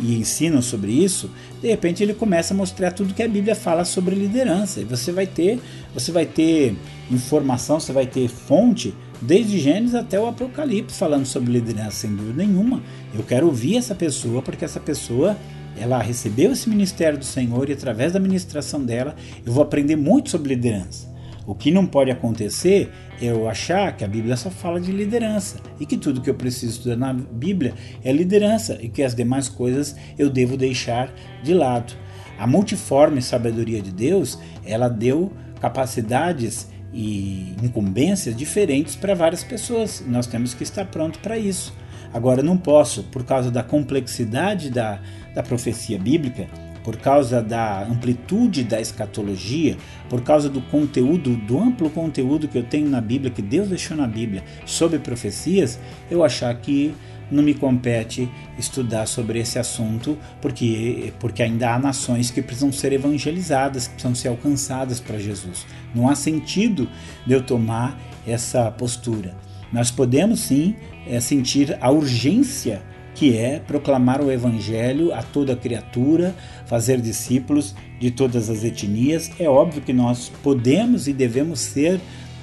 e 0.00 0.16
ensinam 0.16 0.62
sobre 0.62 0.92
isso, 0.92 1.30
de 1.60 1.68
repente 1.68 2.02
ele 2.02 2.14
começa 2.14 2.54
a 2.54 2.56
mostrar 2.56 2.92
tudo 2.92 3.14
que 3.14 3.22
a 3.22 3.28
Bíblia 3.28 3.54
fala 3.54 3.84
sobre 3.84 4.14
liderança. 4.14 4.80
E 4.80 4.84
você 4.84 5.12
vai 5.12 5.26
ter, 5.26 5.60
você 5.92 6.10
vai 6.10 6.26
ter 6.26 6.74
informação, 7.10 7.78
você 7.78 7.92
vai 7.92 8.06
ter 8.06 8.28
fonte 8.28 8.94
desde 9.20 9.58
Gênesis 9.58 9.94
até 9.94 10.18
o 10.18 10.26
Apocalipse, 10.26 10.96
falando 10.96 11.26
sobre 11.26 11.52
liderança, 11.52 11.92
sem 11.92 12.14
dúvida 12.14 12.42
nenhuma. 12.42 12.82
Eu 13.14 13.22
quero 13.22 13.46
ouvir 13.46 13.76
essa 13.76 13.94
pessoa, 13.94 14.40
porque 14.40 14.64
essa 14.64 14.80
pessoa 14.80 15.36
ela 15.78 16.02
recebeu 16.02 16.52
esse 16.52 16.68
ministério 16.68 17.18
do 17.18 17.24
Senhor 17.24 17.68
e 17.68 17.72
através 17.72 18.12
da 18.12 18.20
ministração 18.20 18.82
dela 18.82 19.14
eu 19.44 19.52
vou 19.52 19.62
aprender 19.62 19.96
muito 19.96 20.30
sobre 20.30 20.54
liderança. 20.54 21.08
O 21.46 21.54
que 21.54 21.70
não 21.70 21.86
pode 21.86 22.10
acontecer 22.10 22.90
eu 23.20 23.48
achar 23.48 23.96
que 23.96 24.04
a 24.04 24.08
Bíblia 24.08 24.36
só 24.36 24.50
fala 24.50 24.80
de 24.80 24.90
liderança 24.90 25.58
e 25.78 25.84
que 25.84 25.96
tudo 25.96 26.20
que 26.20 26.30
eu 26.30 26.34
preciso 26.34 26.72
estudar 26.72 26.96
na 26.96 27.12
Bíblia 27.12 27.74
é 28.02 28.12
liderança 28.12 28.78
e 28.80 28.88
que 28.88 29.02
as 29.02 29.14
demais 29.14 29.48
coisas 29.48 29.94
eu 30.18 30.30
devo 30.30 30.56
deixar 30.56 31.12
de 31.42 31.52
lado. 31.52 31.92
A 32.38 32.46
multiforme 32.46 33.20
sabedoria 33.20 33.82
de 33.82 33.90
Deus, 33.90 34.38
ela 34.64 34.88
deu 34.88 35.30
capacidades 35.60 36.68
e 36.92 37.54
incumbências 37.62 38.34
diferentes 38.34 38.96
para 38.96 39.14
várias 39.14 39.44
pessoas. 39.44 40.02
Nós 40.06 40.26
temos 40.26 40.54
que 40.54 40.62
estar 40.62 40.86
pronto 40.86 41.18
para 41.18 41.38
isso. 41.38 41.74
Agora, 42.12 42.42
não 42.42 42.56
posso, 42.56 43.04
por 43.04 43.24
causa 43.24 43.50
da 43.50 43.62
complexidade 43.62 44.70
da, 44.70 45.00
da 45.34 45.42
profecia 45.42 45.98
bíblica, 45.98 46.48
por 46.82 46.96
causa 46.96 47.42
da 47.42 47.82
amplitude 47.84 48.64
da 48.64 48.80
escatologia, 48.80 49.76
por 50.08 50.22
causa 50.22 50.48
do 50.48 50.60
conteúdo, 50.62 51.36
do 51.36 51.58
amplo 51.58 51.90
conteúdo 51.90 52.48
que 52.48 52.58
eu 52.58 52.64
tenho 52.64 52.88
na 52.88 53.00
Bíblia, 53.00 53.30
que 53.30 53.42
Deus 53.42 53.68
deixou 53.68 53.96
na 53.96 54.06
Bíblia 54.06 54.42
sobre 54.64 54.98
profecias, 54.98 55.78
eu 56.10 56.24
achar 56.24 56.54
que 56.56 56.94
não 57.30 57.42
me 57.42 57.54
compete 57.54 58.28
estudar 58.58 59.06
sobre 59.06 59.38
esse 59.38 59.58
assunto, 59.58 60.18
porque, 60.42 61.12
porque 61.20 61.42
ainda 61.42 61.74
há 61.74 61.78
nações 61.78 62.30
que 62.30 62.42
precisam 62.42 62.72
ser 62.72 62.92
evangelizadas, 62.92 63.86
que 63.86 63.94
precisam 63.94 64.14
ser 64.14 64.28
alcançadas 64.28 64.98
para 64.98 65.18
Jesus. 65.18 65.64
Não 65.94 66.08
há 66.08 66.14
sentido 66.14 66.88
de 67.24 67.32
eu 67.32 67.42
tomar 67.42 67.98
essa 68.26 68.70
postura. 68.70 69.36
Nós 69.72 69.90
podemos 69.90 70.40
sim 70.40 70.74
é, 71.06 71.20
sentir 71.20 71.78
a 71.80 71.90
urgência 71.90 72.82
que 73.14 73.36
é 73.36 73.58
proclamar 73.58 74.22
o 74.22 74.30
Evangelho 74.30 75.12
a 75.12 75.22
toda 75.22 75.56
criatura, 75.56 76.34
fazer 76.66 77.00
discípulos 77.00 77.74
de 77.98 78.10
todas 78.10 78.48
as 78.48 78.64
etnias. 78.64 79.30
É 79.38 79.48
óbvio 79.48 79.82
que 79.82 79.92
nós 79.92 80.30
podemos 80.42 81.08
e 81.08 81.12
devemos 81.12 81.60
ser 81.60 82.00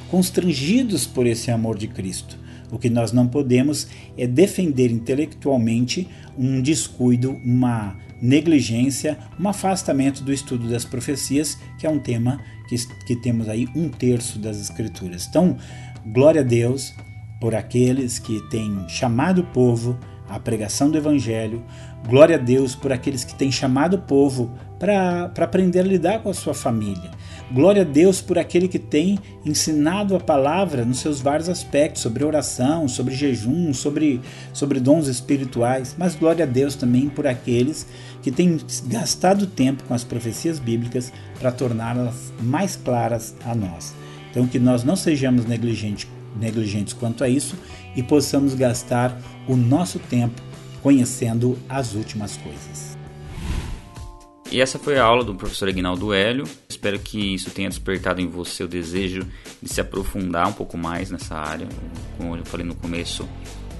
constrangidos 0.10 1.06
por 1.06 1.26
esse 1.26 1.52
amor 1.52 1.78
de 1.78 1.88
Cristo. 1.88 2.38
O 2.72 2.78
que 2.78 2.90
nós 2.90 3.12
não 3.12 3.28
podemos 3.28 3.88
é 4.18 4.28
defender 4.28 4.92
intelectualmente 4.92 6.08
um 6.38 6.62
descuido, 6.62 7.40
uma 7.44 7.96
negligência, 8.22 9.18
um 9.40 9.48
afastamento 9.48 10.24
do 10.24 10.34
estudo 10.34 10.70
das 10.70 10.84
profecias, 10.84 11.58
que 11.80 11.86
é 11.86 11.90
um 11.90 12.00
tema 12.00 12.42
que, 12.68 12.76
que 13.06 13.16
temos 13.16 13.48
aí 13.48 13.68
um 13.76 13.90
terço 13.90 14.40
das 14.40 14.60
Escrituras. 14.60 15.28
Então, 15.28 15.58
glória 16.06 16.42
a 16.42 16.44
Deus 16.44 16.94
por 17.40 17.56
aqueles 17.56 18.20
que 18.20 18.42
têm 18.50 18.88
chamado 18.90 19.42
o 19.42 19.46
povo 19.46 19.98
à 20.30 20.40
pregação 20.40 20.90
do 20.90 20.98
Evangelho, 20.98 21.64
glória 22.08 22.36
a 22.36 22.40
Deus 22.40 22.76
por 22.76 22.92
aqueles 22.92 23.24
que 23.24 23.36
têm 23.36 23.52
chamado 23.52 23.96
o 23.96 24.02
povo 24.02 24.52
para 24.80 25.32
aprender 25.38 25.80
a 25.80 25.84
lidar 25.84 26.22
com 26.22 26.30
a 26.30 26.34
sua 26.34 26.54
família. 26.54 27.12
Glória 27.50 27.84
a 27.84 27.86
Deus 27.86 28.20
por 28.20 28.38
aquele 28.38 28.68
que 28.68 28.78
tem 28.78 29.18
ensinado 29.46 30.16
a 30.16 30.20
palavra 30.20 30.84
nos 30.84 31.00
seus 31.00 31.22
vários 31.22 31.48
aspectos, 31.48 32.02
sobre 32.02 32.26
oração, 32.26 32.90
sobre 32.90 33.16
jejum, 33.16 33.74
sobre, 33.74 34.20
sobre 34.52 34.82
dons 34.82 35.08
espirituais. 35.08 35.96
Mas 35.98 36.16
glória 36.16 36.44
a 36.44 36.48
Deus 36.48 36.76
também 36.76 37.08
por 37.08 37.26
aqueles 37.26 37.88
que 38.22 38.32
têm 38.32 38.60
gastado 38.88 39.48
tempo 39.48 39.84
com 39.86 39.94
as 39.94 40.04
profecias 40.04 40.60
bíblicas 40.60 41.14
para 41.40 41.52
torná-las 41.52 42.34
mais 42.42 42.76
claras 42.76 43.34
a 43.46 43.56
nós. 43.56 43.96
Então, 44.30 44.46
que 44.46 44.60
nós 44.60 44.84
não 44.84 44.96
sejamos 44.96 45.46
negligentes, 45.46 46.08
negligentes 46.38 46.94
quanto 46.94 47.24
a 47.24 47.30
isso 47.30 47.56
e 47.96 48.04
possamos 48.04 48.54
gastar 48.54 49.20
o 49.48 49.56
nosso 49.56 50.00
tempo 50.00 50.42
conhecendo 50.82 51.58
as 51.68 51.94
últimas 51.94 52.38
coisas. 52.38 52.98
E 54.50 54.62
essa 54.62 54.80
foi 54.80 54.98
a 54.98 55.04
aula 55.04 55.26
do 55.26 55.36
professor 55.36 55.68
Aguinaldo 55.68 56.14
Hélio. 56.14 56.46
Espero 56.70 56.98
que 56.98 57.36
isso 57.36 57.50
tenha 57.50 57.68
despertado 57.68 58.22
em 58.22 58.28
você 58.28 58.64
o 58.64 58.68
desejo 58.68 59.28
de 59.62 59.68
se 59.68 59.82
aprofundar 59.82 60.48
um 60.48 60.54
pouco 60.54 60.78
mais 60.78 61.12
nessa 61.12 61.36
área. 61.36 61.68
Como 62.18 62.38
eu 62.38 62.46
falei 62.46 62.66
no 62.66 62.76
começo, 62.76 63.28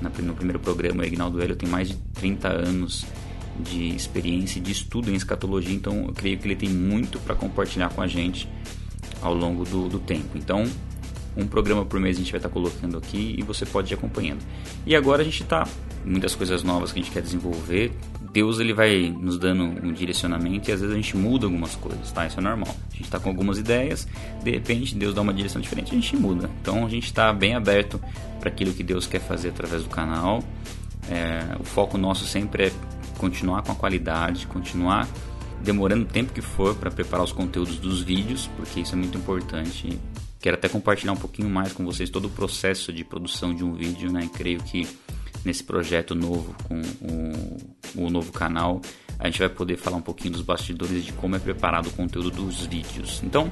no 0.02 0.34
primeiro 0.34 0.60
programa, 0.60 1.04
o 1.04 1.06
Aguinaldo 1.06 1.42
Hélio 1.42 1.56
tem 1.56 1.70
mais 1.70 1.88
de 1.88 1.96
30 2.14 2.50
anos 2.50 3.06
de 3.60 3.96
experiência 3.96 4.60
e 4.60 4.62
de 4.62 4.72
estudo 4.72 5.10
em 5.10 5.16
escatologia, 5.16 5.74
então 5.74 6.06
eu 6.06 6.14
creio 6.14 6.38
que 6.38 6.48
ele 6.48 6.56
tem 6.56 6.70
muito 6.70 7.18
para 7.20 7.34
compartilhar 7.34 7.90
com 7.90 8.02
a 8.02 8.08
gente 8.08 8.48
ao 9.22 9.34
longo 9.34 9.64
do, 9.64 9.88
do 9.88 10.00
tempo. 10.00 10.38
Então, 10.38 10.66
um 11.38 11.48
programa 11.48 11.86
por 11.86 12.00
mês 12.00 12.18
a 12.18 12.20
gente 12.20 12.32
vai 12.32 12.40
estar 12.40 12.50
colocando 12.50 12.98
aqui 12.98 13.36
e 13.38 13.44
você 13.44 13.66
pode 13.66 13.94
ir 13.94 13.96
acompanhando. 13.96 14.44
E 14.86 14.96
agora 14.96 15.22
a 15.22 15.26
gente 15.26 15.44
está 15.44 15.68
muitas 16.04 16.36
coisas 16.36 16.64
novas 16.64 16.92
que 16.92 17.00
a 17.00 17.04
gente 17.04 17.14
quer 17.14 17.22
desenvolver. 17.22 17.92
Deus 18.34 18.60
ele 18.60 18.74
vai 18.74 19.10
nos 19.10 19.38
dando 19.38 19.64
um 19.64 19.94
direcionamento 19.94 20.70
e 20.70 20.74
às 20.74 20.82
vezes 20.82 20.94
a 20.94 20.98
gente 20.98 21.16
muda 21.16 21.46
algumas 21.46 21.76
coisas, 21.76 22.12
tá? 22.12 22.26
Isso 22.26 22.40
é 22.40 22.44
normal. 22.44 22.76
A 22.92 22.94
gente 22.94 23.06
está 23.06 23.20
com 23.20 23.30
algumas 23.30 23.58
ideias, 23.58 24.08
de 24.44 24.52
repente 24.52 24.96
Deus 24.96 25.14
dá 25.14 25.22
uma 25.22 25.34
direção 25.34 25.62
diferente, 25.62 25.92
a 25.92 25.96
gente 25.96 26.16
muda. 26.16 26.50
Então 26.62 26.86
a 26.86 26.90
gente 26.90 27.06
está 27.06 27.32
bem 27.32 27.56
aberto 27.56 28.02
para 28.40 28.50
aquilo 28.50 28.74
que 28.74 28.84
Deus 28.84 29.08
quer 29.08 29.20
fazer 29.20 29.50
através 29.50 29.84
do 29.84 29.90
canal. 29.90 30.44
É, 31.10 31.56
o 31.60 31.64
foco 31.64 31.98
nosso 31.98 32.26
sempre 32.26 32.68
é 32.68 32.72
continuar 33.18 33.62
com 33.62 33.72
a 33.72 33.76
qualidade, 33.76 34.46
continuar 34.48 35.08
demorando 35.62 36.04
o 36.04 36.08
tempo 36.08 36.34
que 36.34 36.42
for 36.42 36.76
para 36.76 36.92
preparar 36.92 37.24
os 37.24 37.32
conteúdos 37.32 37.78
dos 37.78 38.02
vídeos, 38.02 38.50
porque 38.56 38.82
isso 38.82 38.94
é 38.94 38.98
muito 38.98 39.18
importante 39.18 40.00
Quero 40.40 40.56
até 40.56 40.70
compartilhar 40.70 41.14
um 41.14 41.18
pouquinho 41.18 41.50
mais 41.50 41.74
com 41.74 41.84
vocês 41.84 42.10
todo 42.10 42.26
o 42.26 42.30
processo 42.30 42.94
de 42.94 43.04
produção 43.04 43.54
de 43.54 43.64
um 43.64 43.74
vídeo, 43.74 44.12
né? 44.12 44.30
creio 44.34 44.62
que 44.62 44.88
nesse 45.44 45.64
projeto 45.64 46.14
novo 46.14 46.56
com 46.64 46.82
o, 47.02 48.06
o 48.06 48.10
novo 48.10 48.32
canal 48.32 48.82
a 49.20 49.26
gente 49.26 49.40
vai 49.40 49.50
poder 49.50 49.78
falar 49.78 49.98
um 49.98 50.02
pouquinho 50.02 50.34
dos 50.34 50.42
bastidores 50.42 51.04
de 51.04 51.12
como 51.14 51.36
é 51.36 51.40
preparado 51.40 51.88
o 51.88 51.92
conteúdo 51.92 52.30
dos 52.30 52.66
vídeos. 52.66 53.22
Então, 53.24 53.52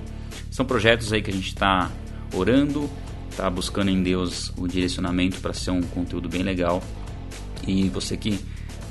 são 0.52 0.66
projetos 0.66 1.12
aí 1.12 1.22
que 1.22 1.32
a 1.32 1.34
gente 1.34 1.48
está 1.48 1.92
orando, 2.34 2.90
está 3.30 3.50
buscando 3.50 3.90
em 3.90 4.04
Deus 4.04 4.54
o 4.58 4.68
direcionamento 4.68 5.40
para 5.40 5.54
ser 5.54 5.72
um 5.72 5.82
conteúdo 5.82 6.30
bem 6.30 6.44
legal. 6.44 6.84
E 7.68 7.90
você 7.90 8.16
que 8.16 8.40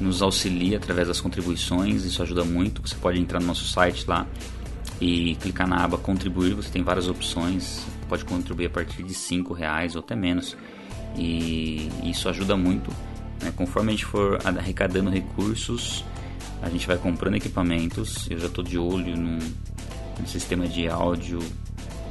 nos 0.00 0.20
auxilia 0.20 0.78
através 0.78 1.07
das 1.07 1.20
contribuições, 1.20 2.04
isso 2.04 2.20
ajuda 2.22 2.44
muito. 2.44 2.83
Você 2.83 2.96
pode 2.96 3.20
entrar 3.20 3.40
no 3.40 3.46
nosso 3.46 3.66
site 3.66 4.04
lá 4.09 4.26
e 5.05 5.35
clicar 5.35 5.69
na 5.69 5.85
aba 5.85 5.99
contribuir, 5.99 6.55
você 6.55 6.71
tem 6.71 6.83
várias 6.83 7.09
opções, 7.09 7.85
pode 8.09 8.25
contribuir 8.25 8.67
a 8.67 8.71
partir 8.71 9.03
de 9.03 9.12
cinco 9.12 9.53
reais 9.53 9.95
ou 9.95 10.01
até 10.01 10.17
menos 10.17 10.57
e 11.14 11.90
isso 12.03 12.27
ajuda 12.27 12.57
muito. 12.57 12.90
Né? 13.43 13.53
Conforme 13.55 13.90
a 13.90 13.95
gente 13.95 14.07
for 14.07 14.38
arrecadando 14.43 15.11
recursos, 15.11 16.03
a 16.62 16.71
gente 16.71 16.87
vai 16.87 16.97
comprando 16.97 17.35
equipamentos. 17.35 18.27
Eu 18.31 18.38
já 18.38 18.47
estou 18.47 18.64
de 18.64 18.79
olho 18.79 19.14
num, 19.14 19.38
num, 20.19 20.27
sistema 20.27 20.67
de 20.67 20.88
áudio 20.88 21.38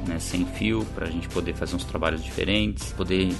né, 0.06 0.20
sem 0.20 0.46
fio 0.46 0.86
para 0.94 1.08
a 1.08 1.10
gente 1.10 1.28
poder 1.28 1.52
fazer 1.54 1.74
uns 1.74 1.84
trabalhos 1.84 2.22
diferentes, 2.22 2.92
poder 2.92 3.34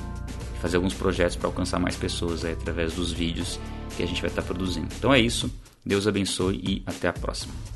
fazer 0.61 0.79
alguns 0.79 0.95
projetos 0.95 1.37
para 1.37 1.47
alcançar 1.49 1.79
mais 1.79 1.95
pessoas 1.95 2.45
aí, 2.45 2.55
através 2.55 2.95
dos 2.95 3.13
vídeos 3.13 3.61
que 3.97 4.03
a 4.03 4.07
gente 4.07 4.21
vai 4.21 4.31
estar 4.31 4.43
tá 4.43 4.49
produzindo. 4.49 4.89
Então 4.99 5.15
é 5.15 5.21
isso. 5.21 5.49
Deus 5.87 6.09
abençoe 6.09 6.57
e 6.57 6.83
até 6.87 7.07
a 7.07 7.13
próxima. 7.13 7.74